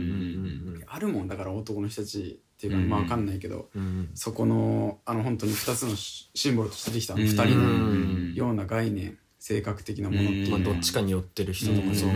[0.94, 3.68] あるもんだから男の人たちっていうかまあわかんないけど
[4.14, 10.58] そこのあの本当に2つのシシンボルとしてできた2人のような概念性格的なものっていうのは。
[10.60, 12.10] まあどっちかに寄ってる人とかそう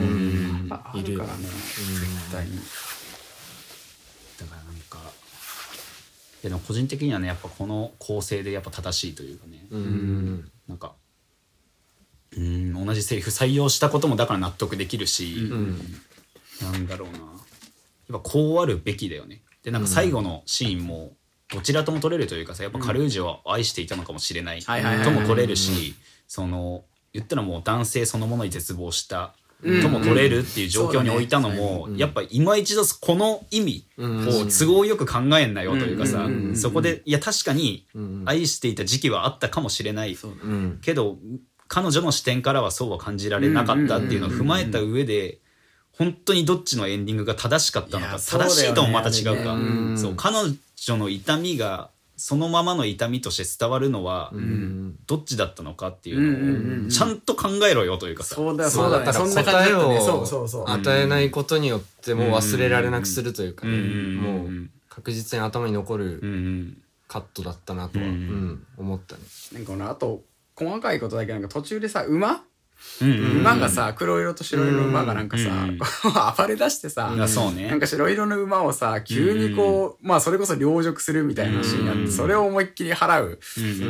[0.71, 2.57] ああるからね絶対に。
[4.41, 4.99] だからなんか
[6.43, 10.93] でも個人的にはねやっぱこの構成でやっぱ正しいというかね、うんなんか
[12.37, 15.79] うん同じセリフ採用したこともだから納得できるし、うん。
[16.63, 17.19] なんだろうな。
[17.19, 17.29] やっ
[18.09, 21.13] ぱこうあるべきだよねでなんか最後のシーンも
[21.53, 24.61] どちらとも取れるというかさやっぱカルージュは愛していたのかもしれない
[25.05, 25.95] とも取れるし
[26.27, 29.35] その言ったらもう男性そのものに絶望した
[29.83, 37.87] とも取れるっていう状況に置いたのもやっぱ今一度この意味を都合よく考えんなよというかさそこでいや確かに
[38.25, 40.17] 愛していた時期はあったかもしれない。
[40.23, 41.17] うんけど
[41.67, 45.39] 彼女の視点からはそうは感じられなかったっていうのを踏まえた上で
[45.99, 49.59] 本当にどっちのエンディングが正しかったのか正しいともまた違うか。
[49.97, 50.37] そう彼
[50.77, 54.97] 女の痛みがそのままの痛みとして伝わるのはうん。
[55.07, 58.37] どっちだったのかっていうのをちゃんと考えろよというかさ。
[58.37, 60.65] そうだよそそううだねだからそんな感じ答えだったそうそうそう。
[60.69, 63.73] 与えないことによってもう忘れられなくするというかね。
[63.73, 68.67] うんもう確実に頭に残るカットだったなとは、うんうん。
[68.77, 69.23] 思ったね。
[69.53, 70.23] なんか俺あと
[70.57, 72.43] 細かいことだけなんか途中でさ馬？
[73.01, 75.51] 馬がさ黒色と白色の馬がなんかさ
[76.37, 77.27] 暴れ出してさな
[77.75, 83.39] んか白色の馬をさ急にこうまあそれこそ凌辱するみたいなシーンがあっうんてそれを思いっきり払う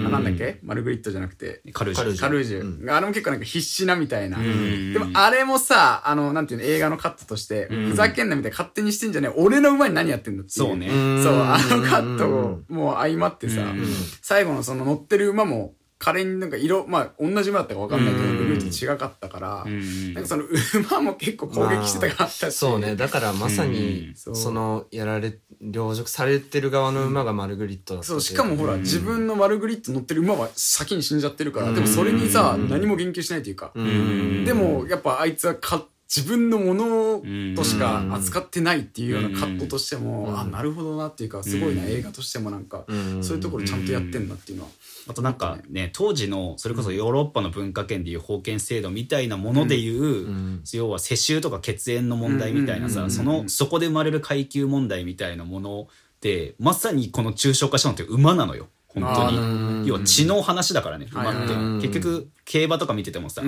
[0.07, 0.59] うなんだっけ？
[0.62, 1.62] マルグリットじゃなくて。
[1.72, 2.20] カルージュ。
[2.20, 2.85] カルージュ。
[2.85, 4.38] があれも結構なんか必死なみたいな。
[4.38, 10.66] うんでもあれもさあのなんていうの映画のカットとしてうんふざけんなみたいな勝手にしてんじゃねえ俺の馬に何やってんのっていう。
[10.68, 10.88] そうね。
[11.22, 13.87] そうあのカットもう相まってさうん。
[14.22, 18.49] 最後のその乗ってる馬も可憐になんか色まあ同じ馬だったか分かんないけどうん。
[18.49, 20.45] ルート違かったからうんなんかその
[20.91, 22.57] 馬も結構攻撃してたがあったし。
[22.57, 22.95] そうね。
[22.97, 28.81] だからまさにうんそのやられ凌辱されてる側の馬がマルグリットだったそうしかもほらうん。
[28.83, 33.73] 自分のマルグリット乗ってる馬は先に死んじゃってるからでもそれにさ何も言及しないというか。
[33.75, 34.45] うん。
[34.45, 37.23] でもやっぱあいつはか自分のもの
[37.55, 40.40] としか扱ってないっていうようなカットとしても、うん。
[40.40, 41.88] あなるほどなっていうかすごいな、うん。
[41.90, 43.23] 映画としてもなんか、うん。
[43.23, 44.71] そういうところちゃんとやってんだっていうのは、
[45.09, 50.62] あとなんかね当時のそれこそヨーロッパの文化圏でいう封建制度みたいなものでいう、ん。
[50.73, 55.88] 要は世襲とか血縁の問題みたいなさ、そのそこで生まれる階級問題みたいなもの
[56.23, 59.87] でまさにこの抽象化したのって馬なのよ本当に。
[59.87, 61.55] 要は血の話だからね馬って、
[61.87, 63.42] 結局競馬とか見ててもさ、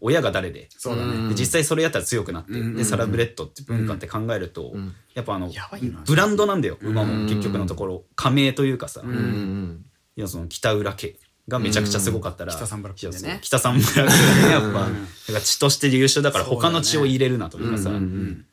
[0.00, 0.68] 親が誰で？
[0.70, 1.28] そうだね、うん。
[1.28, 4.94] で実際それやったら強くなって、うんでサラブレッドって文化って考えると、ん。
[5.14, 5.50] やっぱあの
[6.06, 7.24] ブランドなんだよ馬うん。
[7.24, 9.06] も結局のところ加盟というかさ、そ
[10.38, 11.16] の北浦家
[11.48, 13.82] がめちゃくちゃすごかったら、うん北三ブラックでね北三ね
[14.50, 14.88] やっぱ。
[15.40, 17.90] 血として優秀だから他の血を入れるなというかさ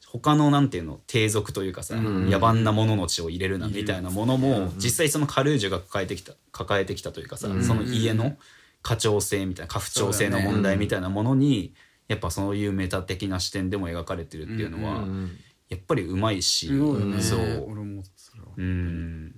[0.10, 8.38] 他のなんていうの帝族というかさ、ん野蛮なものの血を入れるなみたいなものも、実際そのカルージュが抱えてきた抱えてきたというかさ、その家の
[8.82, 11.74] 家長制みたいな家父長制の問題みたいなものに、
[12.08, 15.38] やっぱそういうメタ的な視点でも描かれてるっていうのは、うん
[15.70, 19.36] やっぱりうまいし、そうう俺も思ったそれはうん。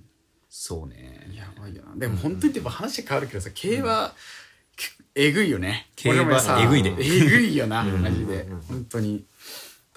[0.48, 1.28] そうね。
[1.34, 1.96] やばいよな。
[1.96, 4.14] でも本当に言ってば話変わるけどさ競馬、
[5.16, 5.88] えぐいよね。
[5.96, 8.46] 競馬えぐいでえぐいよなマジで。
[8.68, 9.24] 本当に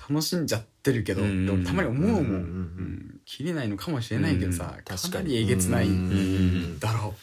[0.09, 7.13] 楽しんじゃってるけど、うんでもたまに思うもん、うんうん切れないのかもしれないけどさ、うんかなりえげつないんだろ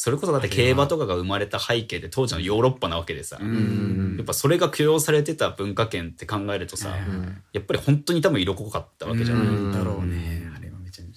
[0.00, 4.14] それこそだって競馬とかが生まれた背景で当時のヨーロッパなわけでさ、う、うん。
[4.16, 7.42] やっぱそれが許容されてた文化圏って考えるとさ、うん。
[7.52, 9.72] やっぱり本当に多分色濃かったわけじゃない、うん。
[9.72, 10.47] だろうね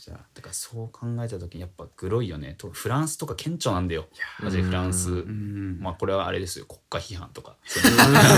[0.08, 2.56] あれはめちゃだからそう考えた時にやっぱグロいよね。
[2.58, 4.08] とフランスとか顕著なんだよ。
[4.42, 5.80] マジでフランス、ん。
[5.80, 6.66] まあこれはあれですよ。
[6.66, 7.58] 国家批判とか。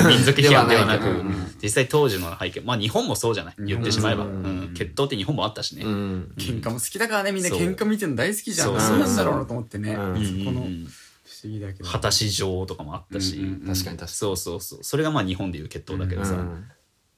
[0.07, 1.23] 民族批判ではなく。
[1.61, 2.61] 実際当時の背景。
[2.61, 3.55] まあ日本もそうじゃない？
[3.59, 4.71] 言ってしまえば、ううん。
[4.71, 6.33] ん決闘って日本もあったしね、うん。
[6.37, 7.49] 喧嘩も好きだからねみんな。
[7.49, 8.67] 喧嘩見てるの大好きじゃん。
[8.67, 8.77] そう。
[8.77, 10.25] 何なんだろうなと思ってね、うん。
[10.25, 11.89] そこの不思うん議だけど。
[11.89, 13.73] 果たし状とかもあったし、うんうん。
[13.73, 14.79] 確かに確かそうそうそう。
[14.83, 16.65] それがまあ日本でいう決闘だけどさ、うん。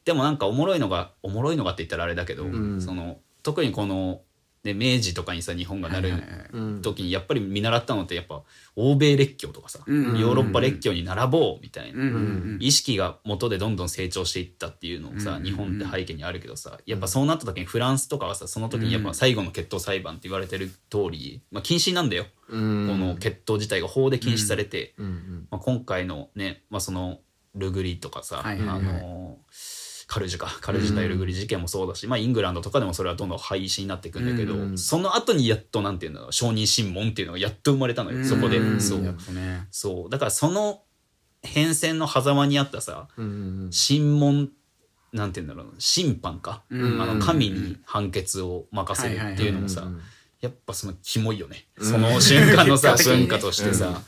[0.03, 2.79] でもなんかおもろいのがおもろいのがって言ったらあれだけど、ん。
[2.81, 4.21] その特にこの、
[4.65, 6.11] ね、明治とかにさ日本がなる
[6.81, 8.41] 時にやっぱり見習ったのってやっぱ
[8.75, 27.19] 欧米列強とかさ、ヨーロッパ列強に並ぼうみたいな、意識が元でどんどん成長していったっていうのをさ、日本って背景にあるけどさやっぱそうなった時にフランスとかはさその時にやっぱ最後の決闘裁判って言われてる通り、まあ、禁止なんだよ、うんこの決闘自体が法で禁止されて、うんまあ、今回のね、まあ、その
[27.55, 29.37] ルグリとかさ、あの
[30.07, 30.47] カルジュか。
[30.61, 38.75] カルジュ対ルグリ事件もそうだし、まあ、イングランドとかでもそれはどんどん廃止になっていくんだけど、うんその後にやっとなんていうんだろう承認審問っていうのがやっと生まれたのよ、そこで、う。
[38.75, 39.15] んそうね。
[39.71, 40.09] そう。
[40.09, 40.81] だからその
[41.41, 44.49] 変遷の狭間にあったさうん審問
[45.13, 47.01] なんていうんだろう審判か、うん。
[47.01, 49.87] あの神に判決を任せるっていうのもさ、
[50.41, 54.01] やっぱそのキモいよね、その瞬間のさ 文化としてさ、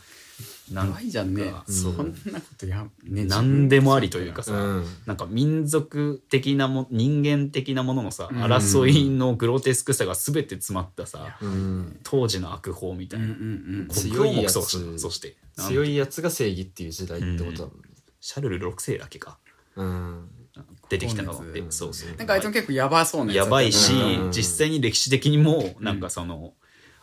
[0.72, 1.46] なんやばいじゃんね。
[1.46, 3.26] かそんなことやね。
[3.26, 4.86] 何でもありというかさ、うん。
[5.06, 8.44] なんか民族的なも人間的なもののさ、うん。
[8.44, 12.00] 争いのグロテスクさが全て詰まったさ、うん。
[12.04, 13.44] 当時の悪法みたいな、うんうんう
[13.84, 14.54] ん強いやつ。
[14.54, 15.36] 国王もそうそして。
[15.56, 17.84] 強いいやつが正義っていう時代ってことだもんね。
[18.20, 19.38] シャルル6世だけか。
[19.76, 20.30] うん。
[20.90, 22.16] 出てきたので高熱そうそう。
[22.18, 24.32] なんかあいつも結構やばそうなやつやばいし、うん。
[24.32, 26.54] 実際に歴史的にもなんかその、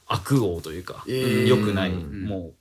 [0.07, 2.25] 悪王というか、えー良くない、うん。
[2.25, 2.55] もう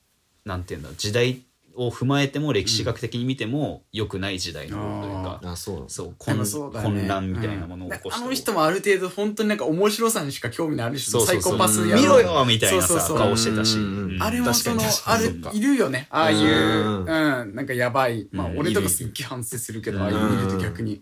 [0.46, 1.42] なんていうんだ時代
[1.76, 6.86] を踏まえても歴史学的に見ても良くない時代のというか、あそうそうなん混かそうだね。
[7.00, 11.42] 混乱みたいなものを起こして、うんあの人もある程度本当になんか面白さにしか興味のある人そうそうそう。
[11.42, 13.18] サイコパスや見ろよみたいなさそうそうそう。
[13.18, 15.60] 顔してたし、うんうんあれもそのあるに確かに。
[15.60, 16.08] いるよね。
[16.12, 17.06] ああいううん。
[17.06, 17.56] うん。
[17.56, 18.28] なんかやばい。
[18.32, 21.02] まあうん俺とかすっげえ反省するけどうんああいう見ると逆に。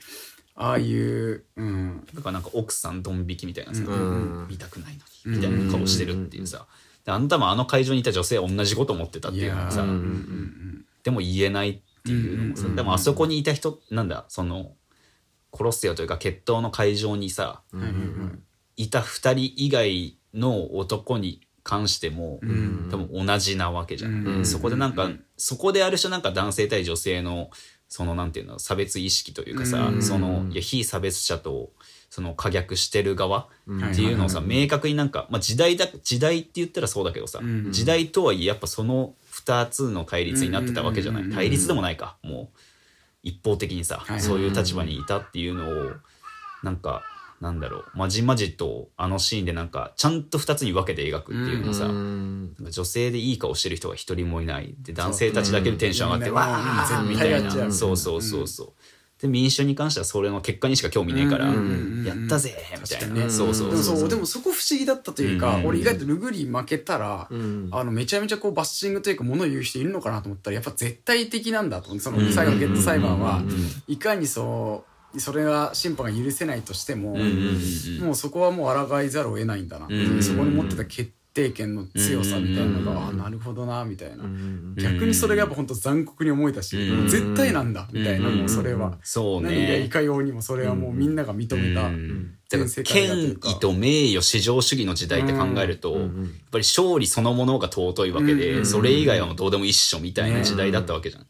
[0.56, 2.08] ああいううん。
[2.13, 4.47] だからなんか奥さんドン引きみたいなさ、うん。
[4.49, 4.93] 見たくない
[5.25, 6.63] のにみたいな顔してるっていうさ、で
[7.05, 9.87] あんたもあの会場にいた女性は同じこと思ってたっていうのもさ、いやー。
[9.87, 14.73] うんうんでも言えないっていうのもさ、うんでもあそこにいた人なんだその
[15.49, 18.43] コロッセオというか決闘の会場にさうんうん
[18.77, 27.51] いた2人以外の男に関しても、ん多分同じなわけじゃん、うんそこでなんか、そこである種なんか男性対女性の
[27.87, 30.01] そのなんていうの差別意識というかさ、うん。
[30.01, 31.71] そのいや非差別者と
[32.12, 33.91] その可逆してる側うん。
[33.91, 37.71] っていうのをさ、はい明確になんか、まあ、時代だ時代って言ったらそうだけどさ、うん。
[37.71, 41.38] 時代とはいえやっぱその2つの対立になってたわけじゃない、うんうんうん。
[41.38, 42.17] うん対立でもないか。
[42.21, 42.58] もう
[43.24, 45.91] 一方的にさ、はいそういう立場にいたっていうのを
[46.63, 47.02] なんか
[47.39, 47.86] なんだろう。
[47.95, 52.54] まじまじとあのシーンでなんかちゃんと2つに分けて描くっていうのさ、うん。
[52.58, 54.76] なんか女性でいい顔してる人が一人もいない。
[54.80, 56.36] で男性たちだけでテンション上がって、うん。
[56.36, 57.71] わーうんみたいな。
[57.71, 58.74] そうそうそうそう、
[59.21, 63.29] で民主に関してはそれの結果にしか興味ねえから、やったぜみたいな、ね。
[63.29, 65.65] そうそうそうでもそこ不思議だったというか、うん。
[65.67, 67.69] 俺意外とルグリ負けたら、うん。
[67.71, 72.34] あのめちゃめちゃこうバッシングというか物を言う人いるのかなと思ったらやっぱ絶対的なんだと思ってそのうん。
[72.34, 73.38] 最後のゲット裁判は。
[73.38, 73.84] うん。
[73.88, 77.17] いかにそうそれが審判が許せないとしても、
[77.99, 79.88] もうそこはもう抗いざるを得ないんだな
[80.21, 91.89] そこに持ってた決定権の強さみたいなのが、うんああなるほどなみたいな、うん逆にそれがやっぱ本当残酷に思えたし、うん絶対なんだみたいな、うんもうそれは、そう何がいねかようにもそれはもうみんなが認めた、
[92.84, 96.08] 権威と名誉至上主義の時代って考えると、うんやっ
[96.52, 101.28] ぱり勝利そのものが尊いわけで、うんそれ以外はもうどうでも一緒みたいな時代だったわけじゃん。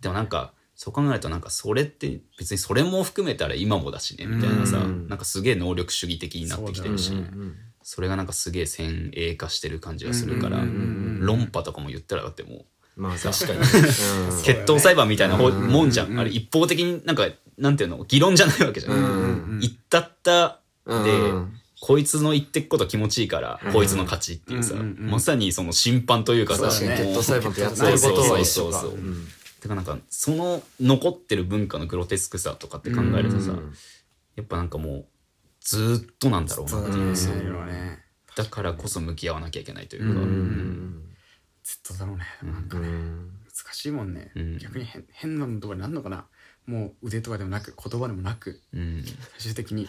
[0.00, 7.12] でもなんかそう考えるとなんかそれって別にそれも含めたら今もだしねみたいなさ、うんなんかすげえ能力主義的になってきてるし、
[7.84, 10.58] それがなんかすげえ先鋭化してる感じがするから、
[11.20, 12.64] 論破とかも言ったらだってもう。
[12.96, 13.64] まあ確かに うん。
[14.42, 16.18] 決闘裁判みたいなもんじゃん、うん。
[16.18, 18.04] あれ一方的になんかなんていうの？
[18.08, 18.94] 議論じゃないわけじゃん。
[18.94, 18.96] う
[19.56, 27.84] ん言ったったで、うんこいつの言ってくこと気持ちいいから、こいつの勝ちっていうさ、まさにその審判というかさ、決闘裁判ってること。
[27.84, 28.44] は一緒かそうそう。
[28.44, 29.28] そうそううん。
[29.60, 33.74] てかなんかその残ってる文化のグロテスクさとかって考えるとさ、うん。
[34.34, 35.06] やっぱなんかもう
[35.64, 36.80] ずーっとなんだろうな。
[36.80, 37.98] っていう、
[38.36, 41.14] だからこそ向き合わなきゃいけないというか、うん。
[41.62, 42.24] ずっとだろうね。
[42.42, 43.30] なんかねうん。
[43.46, 44.58] 難しいもんね、うん。
[44.58, 46.26] 逆に変変なのとかになるのかな。
[46.66, 49.04] もう腕とかでもなく言葉でもなくうん。
[49.38, 49.88] 最終的に。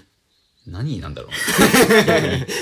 [0.65, 1.31] 何なんだろう。
[2.21, 2.47] ね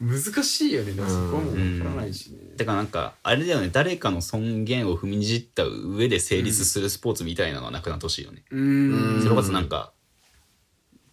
[0.00, 0.92] 難しいよね。
[0.92, 3.70] でもそこはもう分からないしね、だからなんかあれだよね。
[3.72, 9.22] 誰かの尊厳を踏みにじった上で成立するスポーツみたいなのはなくなってほしいよね、うーん。
[9.22, 9.93] それこそなんか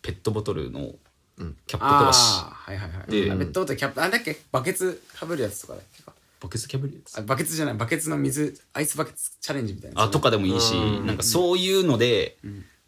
[0.02, 0.96] ペットボトルの
[1.38, 1.58] うん。
[1.66, 3.12] キャップ飛ばし、ああはいはいはい。
[3.12, 4.02] であペットボトルキャップ。
[4.02, 4.38] あれだっけ？
[4.52, 6.04] バケツかぶるやつとかだっけ？
[6.04, 7.74] かバケツキャブリやつあバケツじゃない。
[7.76, 10.02] バケツの水アイスバケツチャレンジみたいな。
[10.02, 11.06] あとかでもいいし、うん。
[11.06, 12.38] なんかそういうので、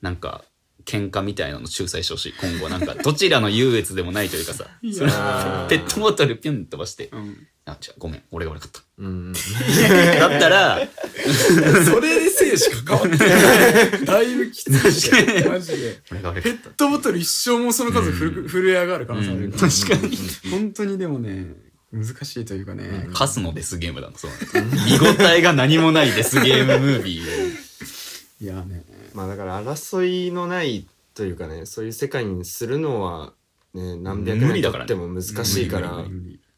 [0.02, 0.43] なんか
[0.86, 2.34] 喧嘩みたいなの仲裁してほしい。
[2.41, 2.67] 今後。
[2.69, 4.65] なんかどちらの優越でもないというかさ。
[4.82, 4.99] そ
[5.69, 7.47] ペットボトルピュン飛ばして、うん。
[7.65, 7.93] あ違う。
[7.99, 8.23] ごめん。
[8.32, 8.82] 俺が悪かった。
[8.97, 9.34] うん。
[10.19, 10.80] だったら
[11.86, 12.23] それ
[12.54, 15.44] で生死関わってる だいぶきつい。
[15.44, 16.02] よマジで。
[16.10, 20.18] ペットボトル一生もその数ふる震え上がる可能性あるから、確かに。
[20.52, 21.56] 本当にでもね
[21.92, 24.32] 難しいというかね、カスのデスゲームだなそう。
[24.86, 26.80] 見応えが何もないデスゲーム。
[26.80, 27.32] ムービーで
[28.42, 28.84] いやね。
[29.13, 33.34] まあだから争いのないというかねそういう世界にするのは
[33.74, 34.88] ね何百年無理だからね。
[34.88, 36.06] 経っても難しいから。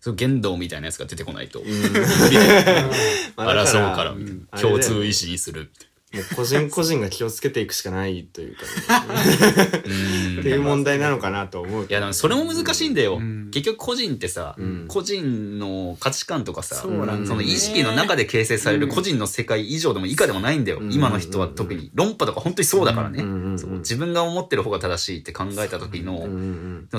[0.05, 1.63] そう言動みたいなやつが出てこないと、
[3.35, 4.15] 争うから。
[4.61, 5.71] 共通意志にする
[6.15, 8.67] もう個人個人が気をつけていくしかないというかね。
[9.85, 10.39] うん。
[10.39, 13.51] っていう問題なのかなと思ういやでもそれも難しいんだよ、うん。
[13.51, 14.85] 結局個人ってさ、うん。
[14.87, 17.25] 個人の価値観とかさそね。
[17.25, 20.93] その意識の中で形成される個人の世界以上でも以下でもないんだよ、うん。
[20.93, 21.91] 今の人は特に。
[21.93, 23.23] 論破とか本当にそうだからね、
[23.79, 26.27] 自分が思ってる方が正しいって考えた時の、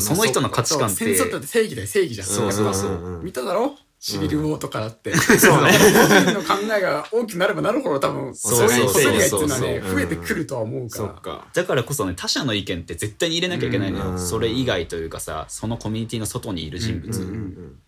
[0.00, 2.26] その人の価値観ってって正義だよ正義じゃん。
[2.26, 3.20] そうそうそう。
[3.22, 3.76] 見ただろ？
[3.98, 5.16] シビルウォーとかだって。
[5.16, 5.72] そうね。
[5.72, 9.94] 個人の考えが大きくなればなるほど多分、そそうういうそうそうことにがっていうのはね、そう。
[9.94, 11.08] 増えてくるとは思うから。
[11.08, 11.48] か。
[11.52, 14.18] だからこそね他者の意見って絶対に入れなきゃいけないのよ、うん。
[14.18, 17.18] それ以外というかさそのコミュニティの外にいる人物、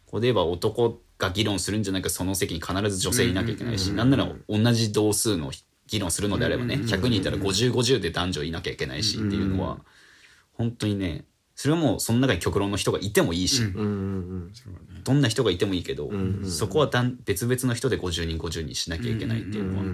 [0.06, 5.52] ここで言えば男が議論するんじゃなくその席に必ず女性いなきゃいけないし、なんなら同じ同数の
[5.86, 9.78] 議論するのであればね、100人いたら5050で男女いなきゃいけないしっていうのは、
[10.52, 14.52] 本当にねそれはもうその中に極論の人がいてもいいし、うんうん
[15.04, 16.10] どんな人がいてもいいけど、
[16.44, 19.84] そこはだん別々の人で50人50人しなきゃいけないっていうのは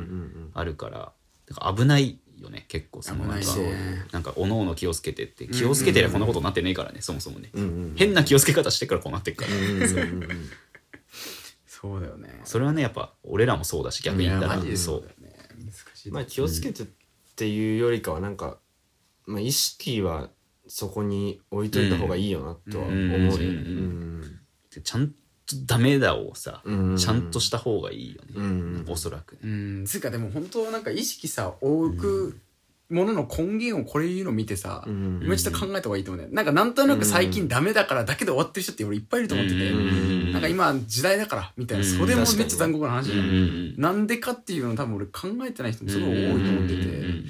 [0.54, 1.12] あるから
[1.46, 5.46] だから危ないよね結構そのなんか危なんかおのおの気をつけてって。
[5.48, 7.50] 気をつけてりゃこんなことになってねえからねそもそもね、
[7.96, 10.08] 変な気をつけ方してからこうなってっから、そう
[11.66, 12.40] そうだよね。
[12.44, 14.60] それはねやっぱ俺らもそうだし逆に言ったら。
[14.60, 15.10] そそう。
[16.10, 16.86] まあ気をつけてっ
[17.36, 18.58] ていうよりかはなんか、
[19.26, 20.30] まあ、意識は
[20.66, 24.43] そこに置いといた方がいいよなとは思うよね。
[24.80, 25.14] うんうんちゃんと
[25.66, 26.96] ダメだをさ、うん。
[26.96, 28.84] ちゃんとした方がいいよね、うん。
[28.88, 29.38] おそらくね。
[29.44, 29.46] う
[29.82, 32.40] ん、つうかでも本当なんか意識さ置く
[32.90, 35.20] ものの根源をこれ言うの見てさ、ん。
[35.22, 36.30] 今ちょっと考えた方がいいと思うね。
[36.32, 40.32] なんかなんとなく最近ダメだからだけで終わってる人って俺いっぱいいると思ってて、うん。
[40.32, 41.90] なんか今時代だからみたいな、うん。
[41.90, 43.74] それもめっちゃ残酷な話じゃん、うん。
[43.76, 47.24] なんでかっていうの多分俺考えてない人もすごい多いと思ってて、うん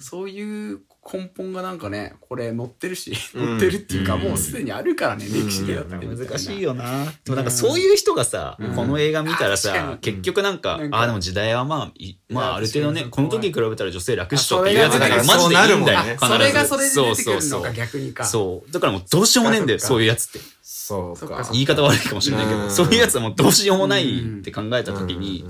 [0.00, 0.80] そういう
[1.12, 6.30] 根本がなんかねこれ乗ってるし、乗ってるっていうか、もうすでにあるからね歴史でだったりみたいな。
[6.30, 7.04] 難しいよな。
[7.24, 10.90] でもなんかそういう人がさ、この映画見たらあ確かさに、結局なんか、なん。
[10.90, 16.02] かああ、でも時代はまあ、いまあある程度ね、確かにこの時に比べたら女性楽っしょあっていうやつだから、マそれがジでいいんだよ。
[16.04, 17.72] ね必ずそれがそれで出てくるのかそうそうそう。
[17.72, 18.72] 逆にかそう。
[18.72, 20.40] だからもうどうしようもねえんだよ、そっかそういうやつって。
[20.62, 21.52] そうかそっかそっか。
[21.52, 22.70] 言い方悪いかもしれないけど、うん。
[22.70, 25.44] そういうやつはもうどうしようもないって考えた時に、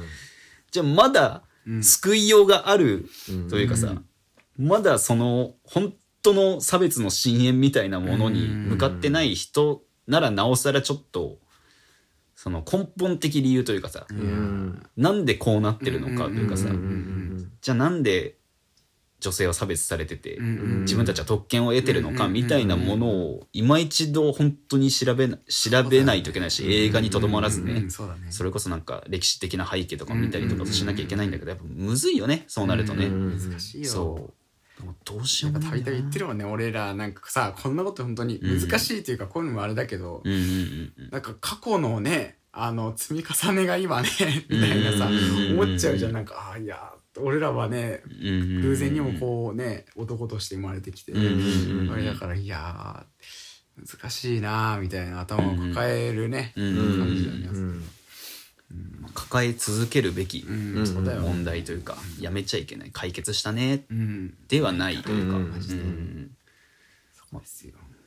[0.71, 1.43] じゃあまだ
[1.83, 3.09] 救いようがある
[3.49, 3.95] というかさ、
[4.61, 11.39] まだその本当の差別の深淵みたいなものに向かってない人ならなおさらちょっと
[12.35, 14.83] その根本的理由というかさ、うん。
[14.97, 16.69] なんでこうなってるのかというかさ、
[17.61, 18.37] じゃあなんで
[19.21, 33.89] 女性は差別されてて、自分たちは特権を得てるのかみたいなものを今一度本当に調べな調べないといけないし、映画にとどまらずね、うんそれこそなんか歴史的な背景とか見たりとかしなきゃいけないんだけどやっぱむずいよねそうなるとね、難しいよ。
[33.91, 34.40] そう
[34.81, 41.11] でもどうしよやうもないっぱたびたび言ってるもんね俺らなんかさこんなこと本当に難しいというか、こういうのもあれだけど、うんうんうんうん。
[41.11, 44.09] なんか過去のねあの積み重ねが今ね
[44.49, 46.13] みたいなさうん思っちゃうじゃん。
[46.13, 48.03] なんかああいや俺らはね
[48.63, 56.77] 偶然にもこうね男として生まれてきて、あれだからいやー難しいなーみたいな頭を抱えるね、うん。
[56.99, 57.85] 感じだよね、
[58.71, 62.91] うん抱え続けるべき問題というかやめちゃいけない。
[62.93, 63.85] 解決したね。
[63.91, 64.35] うん。
[64.49, 66.31] ではないというか、うん。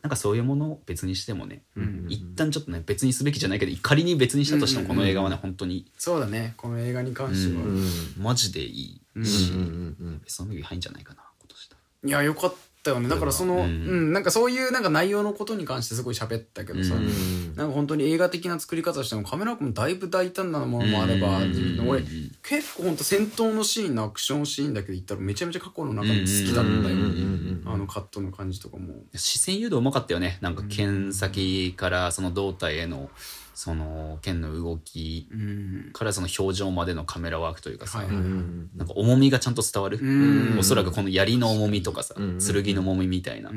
[0.01, 2.07] なんかそういうものを別にしてもね、ん。
[2.09, 5.85] 一旦ちょっとね別にすべきじゃないけど仮に別にしたとしてもこの映画はね本当に。
[5.97, 6.53] そうだね。
[6.57, 7.83] この映画に関しては、うん。
[8.17, 9.57] マジでいいし、うん。
[9.57, 9.61] う
[10.03, 10.21] ん。
[10.23, 12.57] ベストムービー入んじゃないかな今年だいやよかった
[12.91, 13.09] よね。
[13.09, 14.09] だからその、ううん。
[14.09, 17.55] んなんかそういうなんか内容のことに関してすごい喋ったけどさ、うん。
[17.55, 21.85] なんか本当に映画的な作り方としてもカメラワークもだいぶ大胆なものもあれば、うん。
[21.87, 22.03] 俺
[22.41, 28.93] 結構本当戦闘のシーンのアクションシーンだけで言ったらめちゃめちゃ過去の中で好きだったよ、うんあのカットの感じとかも。
[29.15, 30.37] 視線誘導うまかったよね。
[30.41, 33.09] なんか剣先からその胴体への
[33.53, 35.89] その剣の動きうん。
[35.93, 40.59] からその表情までのカメラワークというかさ、はなんか重みがちゃんと伝わる、うん。
[40.59, 42.37] おそらくこの槍の重みとかさ、うん。
[42.39, 43.51] 剣の重みみたいな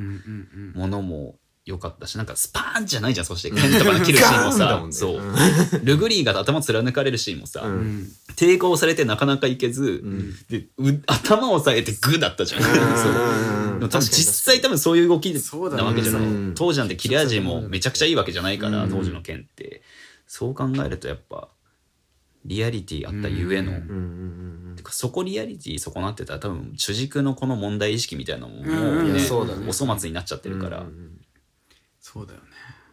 [0.74, 1.36] ものも
[1.66, 5.20] 良かったしなんかスパーンじゃないじゃんそして剣とかの切るシーンもさ、ねそう。
[5.82, 7.72] ルグリーが頭貫かれるシーンもさ、うん。
[7.72, 10.04] うんうん抵抗されてなかなかいけず、
[10.50, 12.60] でう頭を押さえてグーだったじゃん。
[12.62, 12.72] そう。
[13.80, 16.22] でも実際多分そういう動きなわけじゃない。
[16.22, 18.90] うん当時なんて切れ味もめちゃくちゃいいわけじゃないから、うん。
[18.90, 19.80] 当時の剣って。
[20.26, 21.48] そう考えるとやっぱ
[22.44, 23.72] リアリティあったゆえの、
[24.90, 29.10] そこリアリティ損なってたら多分主軸のこの問題意識みたいなのももうん。
[29.10, 29.20] うね,、
[29.68, 30.84] お粗末になっちゃってるから、
[32.12, 32.46] そうだよね。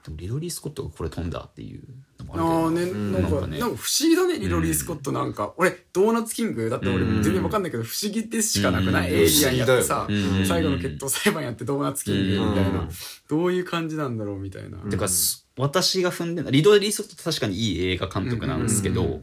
[0.04, 1.84] でもリロリー・スコットがこれ飛んだっていう
[2.20, 3.12] のもあるけど。
[3.12, 3.60] なんか、なんかね。
[3.60, 5.54] なんか不思議だね、リロリー・スコットなんか。
[5.58, 7.22] 俺、ドーナツキングだって俺うん。
[7.22, 9.20] 全然わかんないけど、不思議でしかなくない、うん。
[9.20, 10.46] エイリアンやってさ、うん。
[10.48, 12.90] 最後の決闘裁判やってドーナツキングみたいな、うん。
[13.30, 14.78] どういう感じなんだろうみたいな。
[14.80, 19.22] てか、す私が踏んでるリドリー・スコット確かにいい映画監督なんですけど、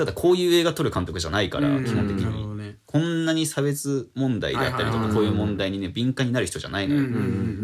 [0.00, 1.84] ただこういう映画撮る監督じゃないから、うん。
[1.84, 2.56] 基本的に。
[2.56, 2.76] ね。
[2.86, 7.02] こんなに差別問題だったりとかこういう問題にね敏感になる人じゃないのよ、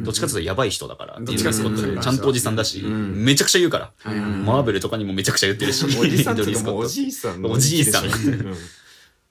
[0.05, 3.25] どっちかというとやばい人だからどっちかというとちゃんとおじさんだし、ん。
[3.25, 6.45] めちゃくちゃ言うから、マーベルとかにもめちゃくちゃ言ってるしおじさんお
[6.85, 8.05] じいさんのおじいさん。
[8.05, 8.55] うん。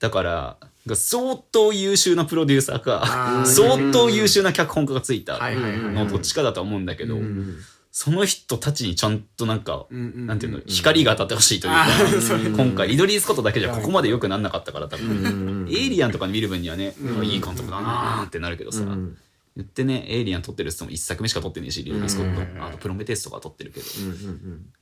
[0.00, 0.56] だから
[0.94, 3.46] 相当優秀なプロデューサーあかー。
[3.46, 7.58] 相当優秀な脚本家がついたのどっちかだと思うんだけど、うん
[7.98, 15.64] その人たちにちゃんとなんか、なんていうの、光が当たってほしいというか今回、リドリー・スコットだけじゃここまで良くなんなかったから、多分。
[15.64, 19.16] うんエイリアンとか見る分にはね、うんいい監督だなーってなるけどさ、うん
[19.56, 22.66] 言ってね、エイリアン撮ってるっつっても一作目しか撮ってねえし、リドリー・スコッうんト。
[22.66, 23.86] あと、プロメテウスとか撮ってるけど、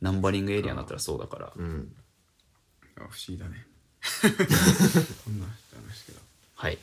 [0.01, 1.53] ナンバリングエイリアンだったらそうだから。
[1.55, 1.79] 不思
[3.29, 3.65] 議だね。
[4.27, 6.19] こんな人いましたけど。
[6.57, 6.79] はい。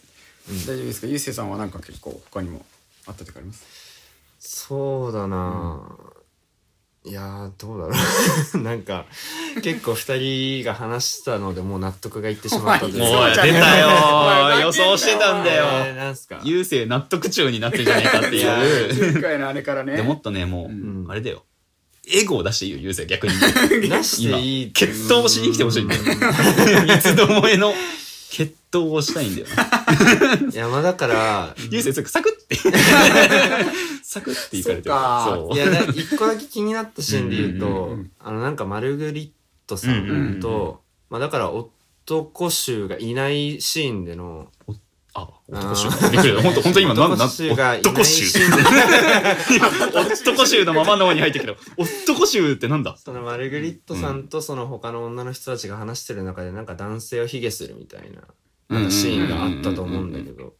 [0.49, 1.07] 大丈夫ですか？
[1.07, 2.65] ゆうせいさんはなんか結構他にも
[3.05, 3.65] あったとかあります？
[4.39, 5.83] そうだな、
[7.03, 7.93] いやーどうだろ
[8.53, 8.57] う。
[8.61, 9.05] なんか
[9.63, 16.39] 結構二人が話したのでもう納得がいってしまったというおもうそうじゃね出たよ予想してたんだえよーなんすか？
[16.43, 19.13] 優勢納得中になってんじゃねえかっていう。
[19.13, 19.95] 前回のあれからね。
[19.95, 21.05] でもっとね、もう、ん。
[21.09, 21.43] あれだよ。
[22.07, 23.33] エゴを出していいよ、優勢逆に。
[23.89, 26.01] なしていい血統をしに来てほしいんだよ。
[26.87, 27.73] 三つどもえの
[28.71, 30.49] 血統をしたいんだよな。
[30.51, 32.55] いやまあだから優勢、サクって。
[34.03, 34.95] サクっていかれてる。
[34.95, 35.55] そう。
[35.55, 39.29] いやだ一個だけ気になったシーンで言うと、うんうんうんあのなんかマルグリッ
[39.67, 39.93] トさん
[40.41, 40.75] と、うんうんうん
[41.09, 44.49] まあだから男衆がいないシーンでの
[45.13, 45.89] あ、男衆。
[46.09, 46.41] びっくりだ。
[46.41, 48.39] ほんと、ほんと今、なんなん男衆がいな男衆いシ。
[48.39, 48.51] ーン
[50.07, 52.95] で 男衆のままの方に入ってきたけど、男衆ってなんだ？
[52.97, 58.21] そのマルグリットさんとその他の女の人たちが話してる中でなんか男性を卑下するみたいな
[58.71, 60.55] なんかシーンがあったと思うんだけど。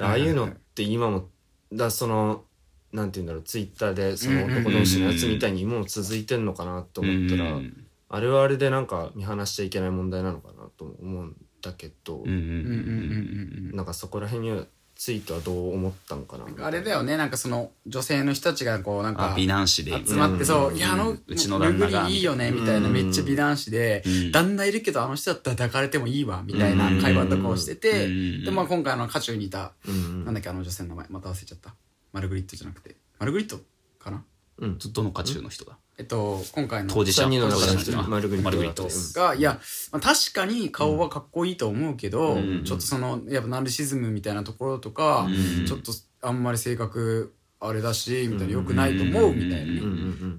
[0.00, 1.28] ああいうのって今も
[1.72, 2.44] だその
[2.92, 12.24] なんて言うんだろうツイッターでその男同士のやつみたいに今も続いてんのかなと思ったらうんあれはあれでなんか見放しちゃいけない問題なのかなと思うんだけど。
[12.26, 14.64] なんかそこら辺には
[14.98, 19.92] ツイートはどう思ったのかなうんあれだよねなんかその女性の人たちがこうなんあか美男子で。
[20.04, 20.76] 集まってそう、うん。
[20.76, 22.88] いやあのうちの旦那がルグリいいよねみたいな。
[22.88, 22.92] うん。
[22.92, 24.32] めっちゃ美男子で、うん。
[24.32, 28.44] 旦那いるけどあの人だったら抱かれてもいいわみたいな会話とかをしてて、うん。
[28.44, 30.24] でまあ今回あの渦中にいた、うん。
[30.24, 31.76] なんだっけあの女性の名前また忘れちゃった。
[32.12, 32.96] マルグリットじゃなくて。
[33.20, 33.60] マルグリット
[34.00, 34.24] かな？
[34.58, 34.78] うん。
[34.78, 35.78] どの家中の人だ？
[35.98, 37.26] えっと今回の当事者。
[37.26, 38.08] の中当事者の一人。
[38.08, 42.64] マルグリットマルグリットだったがいや、まあ、確かに顔はかっこいいと思うけど、うん。
[42.64, 45.66] ちょっとそのやっぱナルシズムみたいなところとか、うん。
[45.66, 45.92] ちょっと
[46.22, 49.82] あんまり性格あれだしみたいなよくないと思うみたいな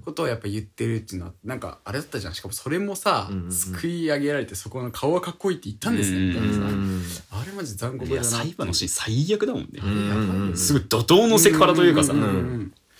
[0.02, 2.34] ことをやっぱ言ってるっていうのはなんかあれだったじゃん。
[2.34, 6.28] しかもそれもさ、すくい上げられてそこの顔はかっこいいって言ったんですね。
[6.28, 7.02] みたいなさ、うん。
[7.32, 10.56] あれマジ残酷いやだな裁判のシーン最悪だもんね。
[10.56, 12.14] すごい怒涛のセクハラというかさ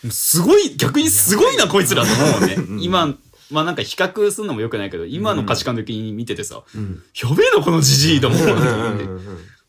[0.08, 2.54] すごい逆にすごいなこいつらと思うね。
[2.54, 3.14] うん今
[3.50, 7.02] まあなんか比較するのもよくないけど今の価値観的に見ててさうん。
[7.20, 8.48] やべえなこのじじいと思う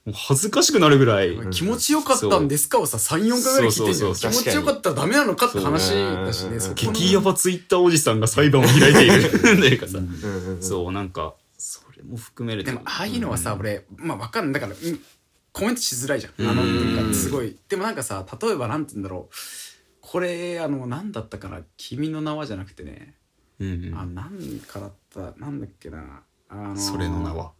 [0.06, 4.16] も恥ずかしくなるぐらい気持ちよかったんですかをさ34回ぐらい聞いてんじゃん。
[4.16, 4.44] そうそうそう。
[4.44, 9.30] 気持ちよかったらダメなのかって話だしね激ヤバツイッターおじさんが裁判を開いている。
[9.32, 10.00] というかさ
[10.60, 12.72] そうなんかそれも含めると。
[12.72, 14.62] でもああいうのはさ、俺まあわかんない。
[14.62, 15.00] だから、うん
[15.54, 17.58] コメントしづらいじゃん、うんあの文化ってすごい。
[17.68, 19.36] でもなんかさ例えばなんて言うんだろう
[20.12, 23.16] これあの何だったかな「君の名は」じゃなくてね、
[23.60, 23.96] うんうん。
[23.98, 26.22] あ何かだったなんだっけな。
[26.50, 27.54] あのそれの名は？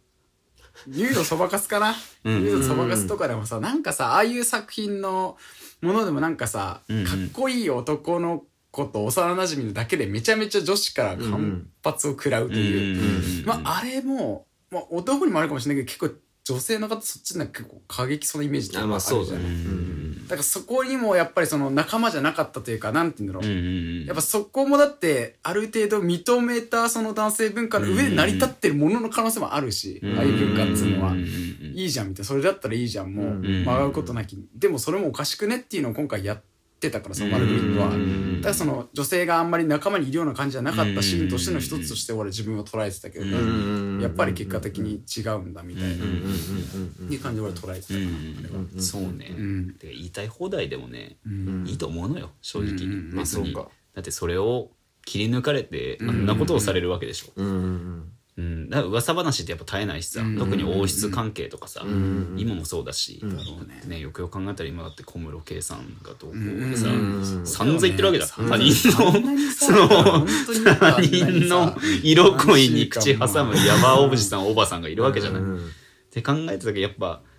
[0.86, 1.94] ニュードそばかすかな。
[2.24, 2.42] ニうん。
[2.42, 5.38] ュードそばかすとかでもさなんかさああいう作品の
[5.80, 7.06] ものでもなんかさ、うんうん。
[7.06, 19.40] かっこいい男の子と幼馴染のだけでめちゃめちゃ女子から反発を食らうという、まあ、あれも、まあ、男にもあるかもしれないけど結構女性の方そっちなんか結構過激そうなイメージってあるじゃん。
[19.40, 20.22] うん。
[20.26, 24.04] だからそこにもやっぱりその仲間じゃなかったというかなんて言うんだろう、うん。
[24.06, 32.28] やっぱそこもだってある程度認めたその男性文化の上で成り立ってるものの可能性もあるし、ああいう文化っつうのは、いいじゃんみたいな。
[32.28, 33.14] それだったらいいじゃん。
[33.14, 34.36] もううん曲がることなき。
[34.56, 36.42] でもそれもおかしくねっていうのを今回やっ
[36.82, 37.88] てたからそのマルグリットは。
[37.88, 38.36] うん。
[38.40, 44.00] だからその女性があんまり仲間にいるような感じじゃなかったシーンとしての一つとして俺自分は捉えてたけどね、うん。
[44.02, 48.06] やっぱり結果的に違うんだみたいな、うんうんうんうんいう感じで俺捉えてたかな、
[48.40, 48.64] あれは。
[48.74, 49.34] うんそうね。
[49.36, 49.78] うん。
[49.78, 51.64] で言いたい放題でもねうん。
[51.66, 52.86] いいと思うのよ正直。
[53.12, 54.70] まあそうかだってそれを
[55.04, 56.10] 切り抜かれてうん。
[56.10, 57.32] あんなことをされるわけでしょ。
[57.36, 58.68] うんうん。
[58.78, 60.38] から噂話ってやっぱ絶えないしさ、うん。
[60.38, 62.34] 特に王室関係とかさ、ん。
[62.38, 63.30] 今もそうだし、ん。
[63.30, 67.46] あのね、よくよく考えたら今だって小室圭さんがどうこうでさ、うん。
[67.46, 68.48] 散々言ってるわけだ、うん。
[68.48, 69.12] 他人の、
[69.52, 75.42] その他に人のさ色恋に口挟む山おじさんおばさんがいるわけじゃない。
[75.42, 75.70] っうん。
[76.10, 77.31] て考えた時やっぱ、ね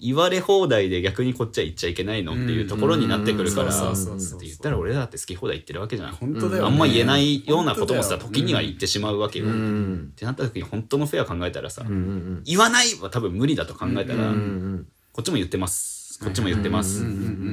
[0.00, 3.92] 言われ放題で逆にこっちは言っちゃいけないのっていうところになってくるから、うん。
[3.92, 3.96] っ
[4.38, 6.12] て言ったら俺だって好き放題言ってるわけじゃん。
[6.12, 9.46] 本当だよ、ね、あんま言えないようなこともさ、時には言ってしまうわけよ。
[9.46, 14.32] うっんてなった時に本当のフェア考えたらさ、うんうん言わないは多分無理だと考えたら、
[15.12, 16.20] こっちも言ってます。
[16.22, 17.04] こっちも言ってます、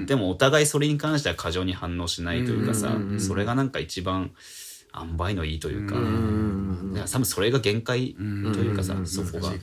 [0.05, 4.31] でもお互いそれに関しては過剰に反応しないというかさ、それがなんか一番
[4.95, 9.53] 塩梅のいいというか、うん多分それが限界というかさ、うんそこが、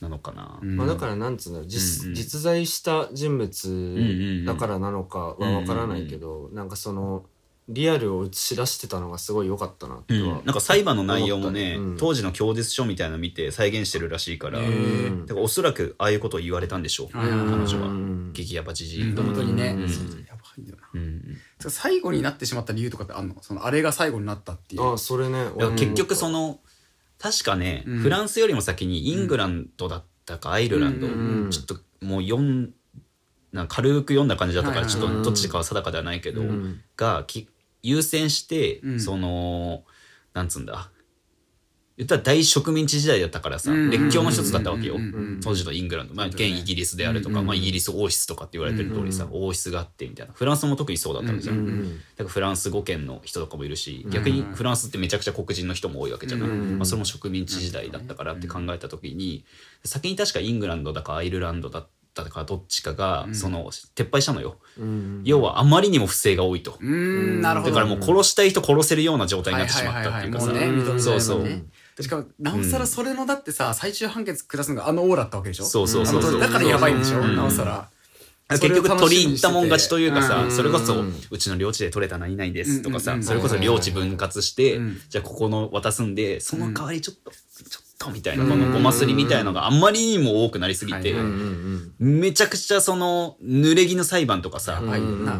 [0.00, 0.76] なのかな、うん。
[0.76, 2.14] まあだからなんつうんだろう実,、うんうん。
[2.14, 7.24] 実在した人物んだからなのかはわからないけど、なんかその
[7.68, 10.28] リアルを映し出してたのがすごい良かったなってうん。
[10.28, 11.96] は、なんか裁判の内容もね、うん。
[11.96, 14.70] 当時の供述書みたいなの見て再現してるらしいから、だか
[15.34, 19.08] らおそらくああいうことを言われたんでしょう、彼女はうん激ヤバじじい。
[19.08, 19.14] うん。
[19.16, 20.88] と本当にね、うんやばいんだよな。
[20.94, 21.22] うん
[21.68, 23.36] 最後になってしまった理由とかってあんの？
[23.40, 24.92] そのあれが最後になったっていう。
[24.92, 25.46] あそれね。
[25.76, 26.60] 結局その
[27.18, 27.98] 確かね、うん。
[27.98, 32.74] フランスよりも先にイングランドだったかアイルランド、うんちょっともう読ん
[33.52, 36.80] なんか軽く読んだ感じだったからはいはいちょっとどっちかは定かではないけど、うん。
[36.96, 37.48] がき
[37.82, 39.00] 優先して、うん。
[39.00, 39.84] その
[40.34, 40.90] なんつうんだ
[41.96, 43.90] 言ったら大植民地時代だったからさ、うん。
[43.90, 44.96] 列強の一つだったわけよ、
[45.42, 50.32] 当時のイングランド、まあ、現イギリスであるとか、うんまあ、イギリス王室とかって言われてる通りさ、うん王室があってみたいな。
[50.32, 51.96] フランスも特にそうだったわけじゃん、うんうん。
[51.96, 59.44] だからフランス語圏の人とかもいるし逆にフランスってめちゃくちゃ黒人の人も多いわけじゃない、うんまあ、それも植民地時代だったからって考えた時に
[59.84, 70.52] 先に確かイングランドだかアイルランドだったかどっちかがその撤廃したのよ、うん要はあまりにも不正が多いと、だからもう殺したい人殺せるような状態になってしまったっていうかさ。
[70.98, 71.46] そうそう
[72.02, 75.64] しかもなおさらそれのだってさ最終判決下すのがあの王だったわけでしょ？
[75.64, 76.40] そうそうそうそう。
[76.40, 77.20] だからやばいんでしょ？
[77.20, 77.36] うん。
[77.36, 77.88] なおさら。
[78.48, 80.52] 結局取り入ったもん勝ちというかさ、うん。
[80.52, 80.94] それこそ、
[81.32, 85.00] うちの領地で取れた何々ですとかさ、それこそ領地分割して、うん。
[85.08, 87.36] じゃあここの渡すんで、その代わりちょっと、ちょ
[87.82, 91.12] っとみたいな、うんこのごますりみたいなのがあんまりにも多くなりすぎて、
[91.98, 94.80] めちゃくちゃその、濡れ衣の裁判とかさ、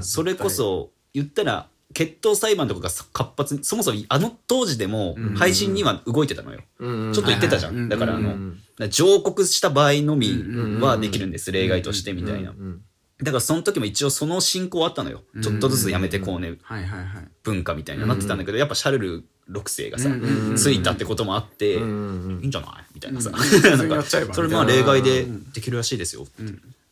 [0.00, 6.60] それこそ、言ったら、決闘裁判とかが活発に、そもそもあの当時でも配信には動いてたのよ。
[6.78, 7.06] うん。
[7.06, 7.72] うんちょっと言ってたじゃん。
[7.72, 8.60] はいはいだからあの、うん。
[8.90, 12.50] 上告した場合のみはできるんです、例外としてみたいな。
[12.50, 12.82] うん。
[13.22, 15.22] だからその時も一応その進行あったのよ。
[15.42, 17.28] ちょっとずつやめてこうね、はいはいはい。
[17.44, 20.20] 文化みたいになってたんだけど、やっぱシャルル6世がさ、うん。
[20.20, 20.50] うん。
[20.50, 20.56] うん。
[20.56, 21.84] ついたってこともあって、うん。
[21.84, 22.40] うん。
[22.42, 23.30] いいんじゃないみたいなさ。
[23.32, 23.36] な
[23.84, 26.26] んかそれまあ例外でできるらしいですよ。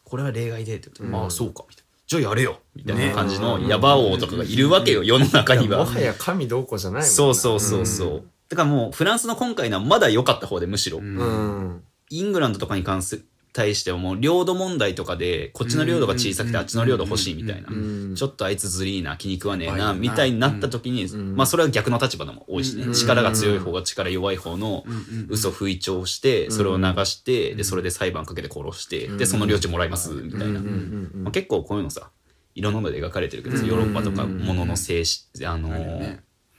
[0.04, 1.83] これは例外でって言って、まあそうか、みたいな。
[2.06, 5.78] じゃあやれよみたいな感じのヤバ王とかがいるわけよ、世の中には。
[5.78, 7.10] もはや神どうこうじゃないもんな。
[7.10, 8.24] そうそうそうそう。
[8.48, 11.00] だからもうフランスの今回のはまだ良かった方でむしろ。
[11.00, 11.18] ん。
[11.18, 11.84] うん。
[12.10, 13.24] イングランドとかに関す
[13.54, 14.20] 対してはもう。
[14.20, 17.68] 領土問題とかでこっちの領土が小さくてあっちの領土欲しいみたいな。
[17.70, 22.92] うんちょっとあいつずりーな気に食わねえはいなみたいになった時にんまあそれは逆の立場でも多いしね。
[22.94, 24.84] 力が強い方が力弱い方の
[25.28, 30.60] 嘘吹聴してそれを流してでそれで裁判かけて殺してでその領地もらいますみたいな。
[30.60, 32.10] まあ結構こういうのさ
[32.54, 35.70] いろんなので描かれてるけどさヨーロッパとかものの西あの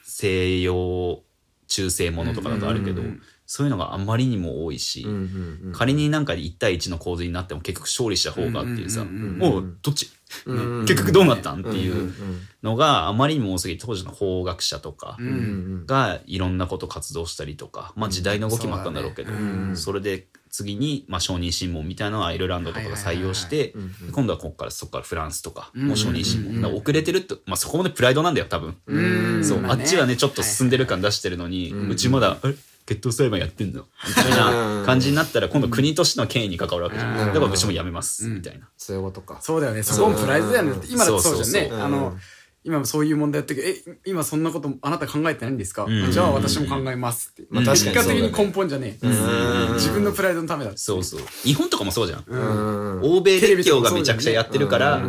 [0.04, 1.22] 西洋
[1.68, 3.02] 中世ものとかだとあるけど
[3.48, 5.06] そういうのがあまりにも多いし、
[5.74, 10.10] 仮になんか1対1の構図になっても結局勝利した方がっていうさ、もうどっち、
[10.88, 12.14] 結局どうなったんってうんいううん。
[12.64, 15.18] のがあまりにも多すぎて当時の法学者とか
[15.86, 19.32] がいろんなこと活動したりとか、まあ時代の動きもあったんだろうけど、
[19.76, 23.76] それで次にまあ承認審問みたいなのをアイルランドとかが採用して
[24.12, 29.44] 今度はここからそこからフランスとかうんもう承認審うん問遅れてるって、まあ、そこまでプライドなんだよ多分、うん。
[29.44, 31.90] そう、まあっちはねちょっと進んでる感出してるのに、うん。
[31.90, 33.86] うちまだ「え決闘裁判やってんの?
[34.08, 37.34] 」みたいな感じになったら今度国としての権威に関わるわけじゃん、うん。
[37.34, 38.68] だからうちもやめます、みたいな。
[38.78, 39.40] そういうことか。
[39.42, 39.84] そうだよね。
[39.84, 41.72] そこもプライドだよね今だってそうじゃんね。
[41.74, 42.16] あの
[42.68, 45.84] 今もそういう問題やってるけどえ今そんなことあなた考えてないんですか？
[45.84, 46.12] うん。
[46.12, 47.44] じゃあ私も考えますって。
[47.52, 49.06] まあ結果的に根本じゃねえ。
[49.08, 49.74] うん。
[49.76, 50.80] 自分のプライドのためだって。
[50.80, 51.20] そうそう。
[51.44, 53.00] 日本とかもそうじゃん。
[53.04, 55.04] 欧米列強がめちゃくちゃやってるから、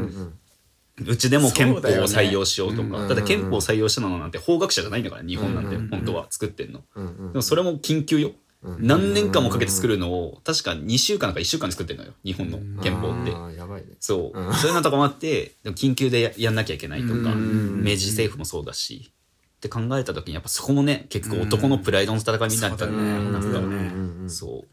[1.04, 3.08] うちでも憲法を採用しようとか、うん。
[3.08, 5.88] だって憲法を採用したのなんて法学者じゃないんだから日本なんてうん。
[5.88, 6.26] 本当は。
[6.30, 8.36] 作ってんの、うんうんでもそれも緊急よ、うん
[8.80, 12.14] 何年間もかけて作るのを確か2週間か1週間で作ってんのよ。
[12.24, 13.92] 日本の憲法って、あーやばいね。
[14.00, 14.54] そう、うん。
[14.54, 19.12] そういうのとかもあってでも緊急でややんなきゃいけないとか、うん明治政府もそうだし。
[19.56, 22.92] って考えた時にやっぱそこもね結構男のプライドの戦いになったね。
[22.92, 23.42] なんか。
[23.42, 23.66] そうだね。
[23.66, 24.66] うんそう。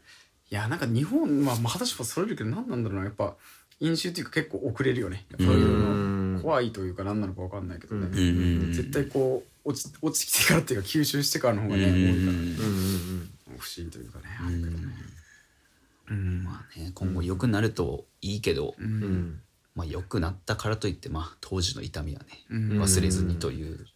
[0.50, 3.04] いやなんか日本まあまあ話はそれるけど何なんだろうな。
[3.04, 3.36] やっぱ
[3.80, 5.26] 飲酒っていうか結構遅れるよね。
[5.38, 6.34] そういううん。
[6.36, 8.08] の怖いというか何なのか分かんないけどね。
[8.72, 11.94] 絶対こう落ち落ちてきてからっていうか吸収してからの方がねうん。
[11.94, 12.32] 多いか
[13.52, 13.58] ら。
[13.58, 14.24] 不思議というかね
[16.44, 19.40] まあね今後良くなるといいけど、うん。
[19.74, 22.82] まあ良くなったからといってまあ当時の痛みはね、うん。
[22.82, 23.86] 忘れずにという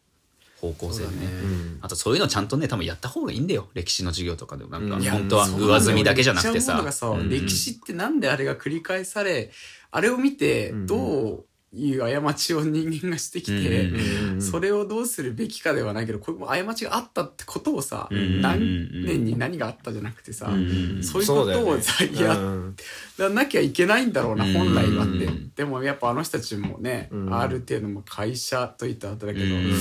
[0.61, 1.12] 方向性でね。
[1.12, 1.26] ね。
[1.26, 1.78] うん。
[1.82, 3.68] あとそういうのちゃんとね多分やった方がいいんだよ。
[3.74, 5.02] 歴史の授業とかでもなんかうん。
[5.04, 6.82] 本当は上積みだけじゃなくてさ。
[7.02, 7.28] うん。
[7.28, 9.50] 歴史ってなんであれが繰り返され
[9.90, 10.86] あれを見てうん。
[10.86, 22.77] どういう過ちを人間がしてきうんてそれをどうするべきかではないけどこれも過ちがあったってことをさうん何年に何があったじゃなくてさうんそういうことをさやうん。
[23.19, 24.53] らなきゃいけないんだろうなうん。
[24.53, 25.25] 本来はって。
[25.25, 25.53] うん。
[25.55, 27.35] でもやっぱあの人たちもねうん。
[27.35, 29.73] ある程度も会社といったあれだけどうん。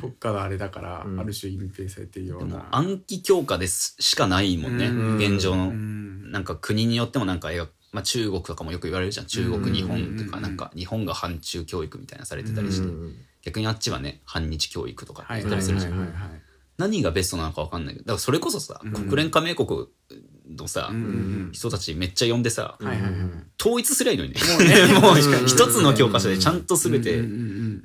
[0.00, 1.20] 国家のあれだからうん。
[1.20, 2.66] ある種隠蔽されてるような。
[2.70, 5.16] 暗記強化ですしかないもんね、うん。
[5.16, 6.30] 現状の、うん。
[6.30, 9.26] なんか国によってもなんか映画、まあ、中国とかもよく言われるじゃん。
[9.26, 13.14] 中国、うん日本とかうんなんか日本が反中教育みたいなされてたりして、うん
[13.46, 16.12] 逆にあっちはね反日教育とか言ったりするじゃん、
[16.78, 18.04] 何がベストなのか分かんないけど。
[18.04, 19.86] だからそれこそさ、国連加盟国
[20.50, 20.90] のさ、
[21.52, 22.76] 人たちめっちゃ呼んでさ、
[23.60, 24.40] 統一すりゃいいのにね。
[24.88, 24.94] ね。
[25.00, 27.22] もう一つの教科書でちゃんとすべて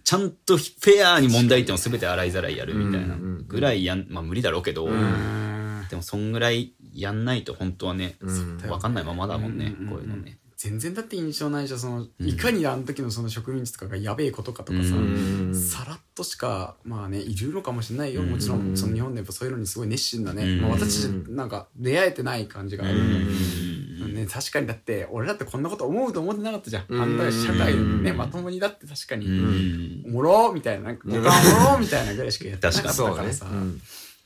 [0.03, 3.15] ちゃんとフェアに問題点を全て洗いざらいやるみたいな
[3.47, 5.85] ぐらいやん、まあ無理だろうけど、うん。
[5.89, 8.69] でもそんぐらいやんないと本当はね、ん。
[8.69, 9.87] わかんないままだもんね、うん。
[9.87, 10.37] こういうのね。
[10.57, 15.55] 全然だって印象ないじゃんそのいかにあの時のその植民地とかがやべえことかとかさ、うん。
[15.55, 18.21] さらっとしかまあねいるのかもしれないよ。
[18.21, 20.61] もちろんその日本でやっぱそういうのにすごい熱心なね、うん。
[20.61, 24.13] まあ、私なんか出会えてない感じがあるん。
[24.13, 27.01] で、ね、確かにだって俺だってこんなこと思うと思ってなかったじゃん、うん。
[27.01, 30.03] あんた社会のねまともにだって確かに、うん。
[30.05, 30.97] おもろーみたいななん。
[30.97, 33.81] かおもろーみたいなぐらいしかやってなかったからさ、うん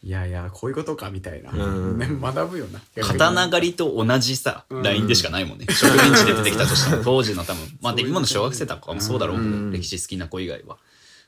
[0.05, 1.97] いやいやこういうことかみたいな、うん。
[1.97, 2.79] ね、学ぶよな。
[3.01, 4.83] 刀狩りと同じさ、うん。
[4.83, 5.65] ラインでしかないもんね。
[5.67, 10.77] 植民地で出てきたとしても、 当時の多分、まあで今の小学生とかもそうだろうけど、うん歴史好きな子以外は、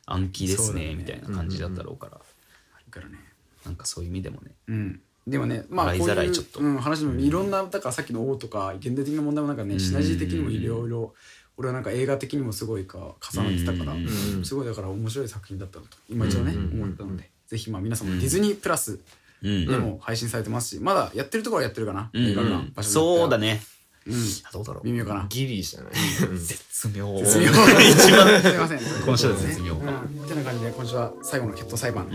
[0.06, 0.96] 暗記ですね、ね。
[0.96, 3.18] みたいな感じだったろうから、あるからね
[3.66, 4.52] なんかそういう意味でもね。
[4.68, 5.02] うん。
[5.26, 6.60] でもねまあこういうざらいちょっと。
[6.60, 11.16] うん、話もいろんなだからさっきの王とか現代的な問題もなんかねシナジー的にもいろいろ
[11.58, 14.46] 俺はなんか映画的にもすごいか重なってたからうん。
[14.46, 16.82] すごいだから面白い作品だったなと今一度ねうん。
[16.84, 19.00] 思ったのでぜひまあ皆さんもディズニープラス
[19.44, 19.68] うん。
[19.68, 22.10] でも配信されてますしまだやってるところはやってるかな？
[22.14, 23.62] うん映画館うん場所そうだね。
[24.06, 24.14] うん。
[24.54, 24.84] どうだろう。
[24.86, 24.92] 微。
[24.94, 25.26] 妙かな？
[25.30, 25.94] ギリじゃない？
[26.40, 27.18] 絶妙。
[27.20, 27.46] 絶妙。
[27.52, 28.42] 一番。
[28.42, 28.80] すいません。
[29.06, 29.74] 今週は絶妙。
[29.74, 30.28] うん。
[30.28, 32.08] てな感じで今週は最後の決闘裁判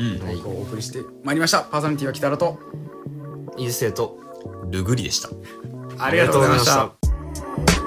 [0.44, 1.62] をお送りしてまいりました。
[1.62, 2.58] パーソナリティは北原と。
[3.58, 4.18] 伊勢と
[4.70, 5.28] ルグリでした。
[5.98, 7.81] ありがとうございました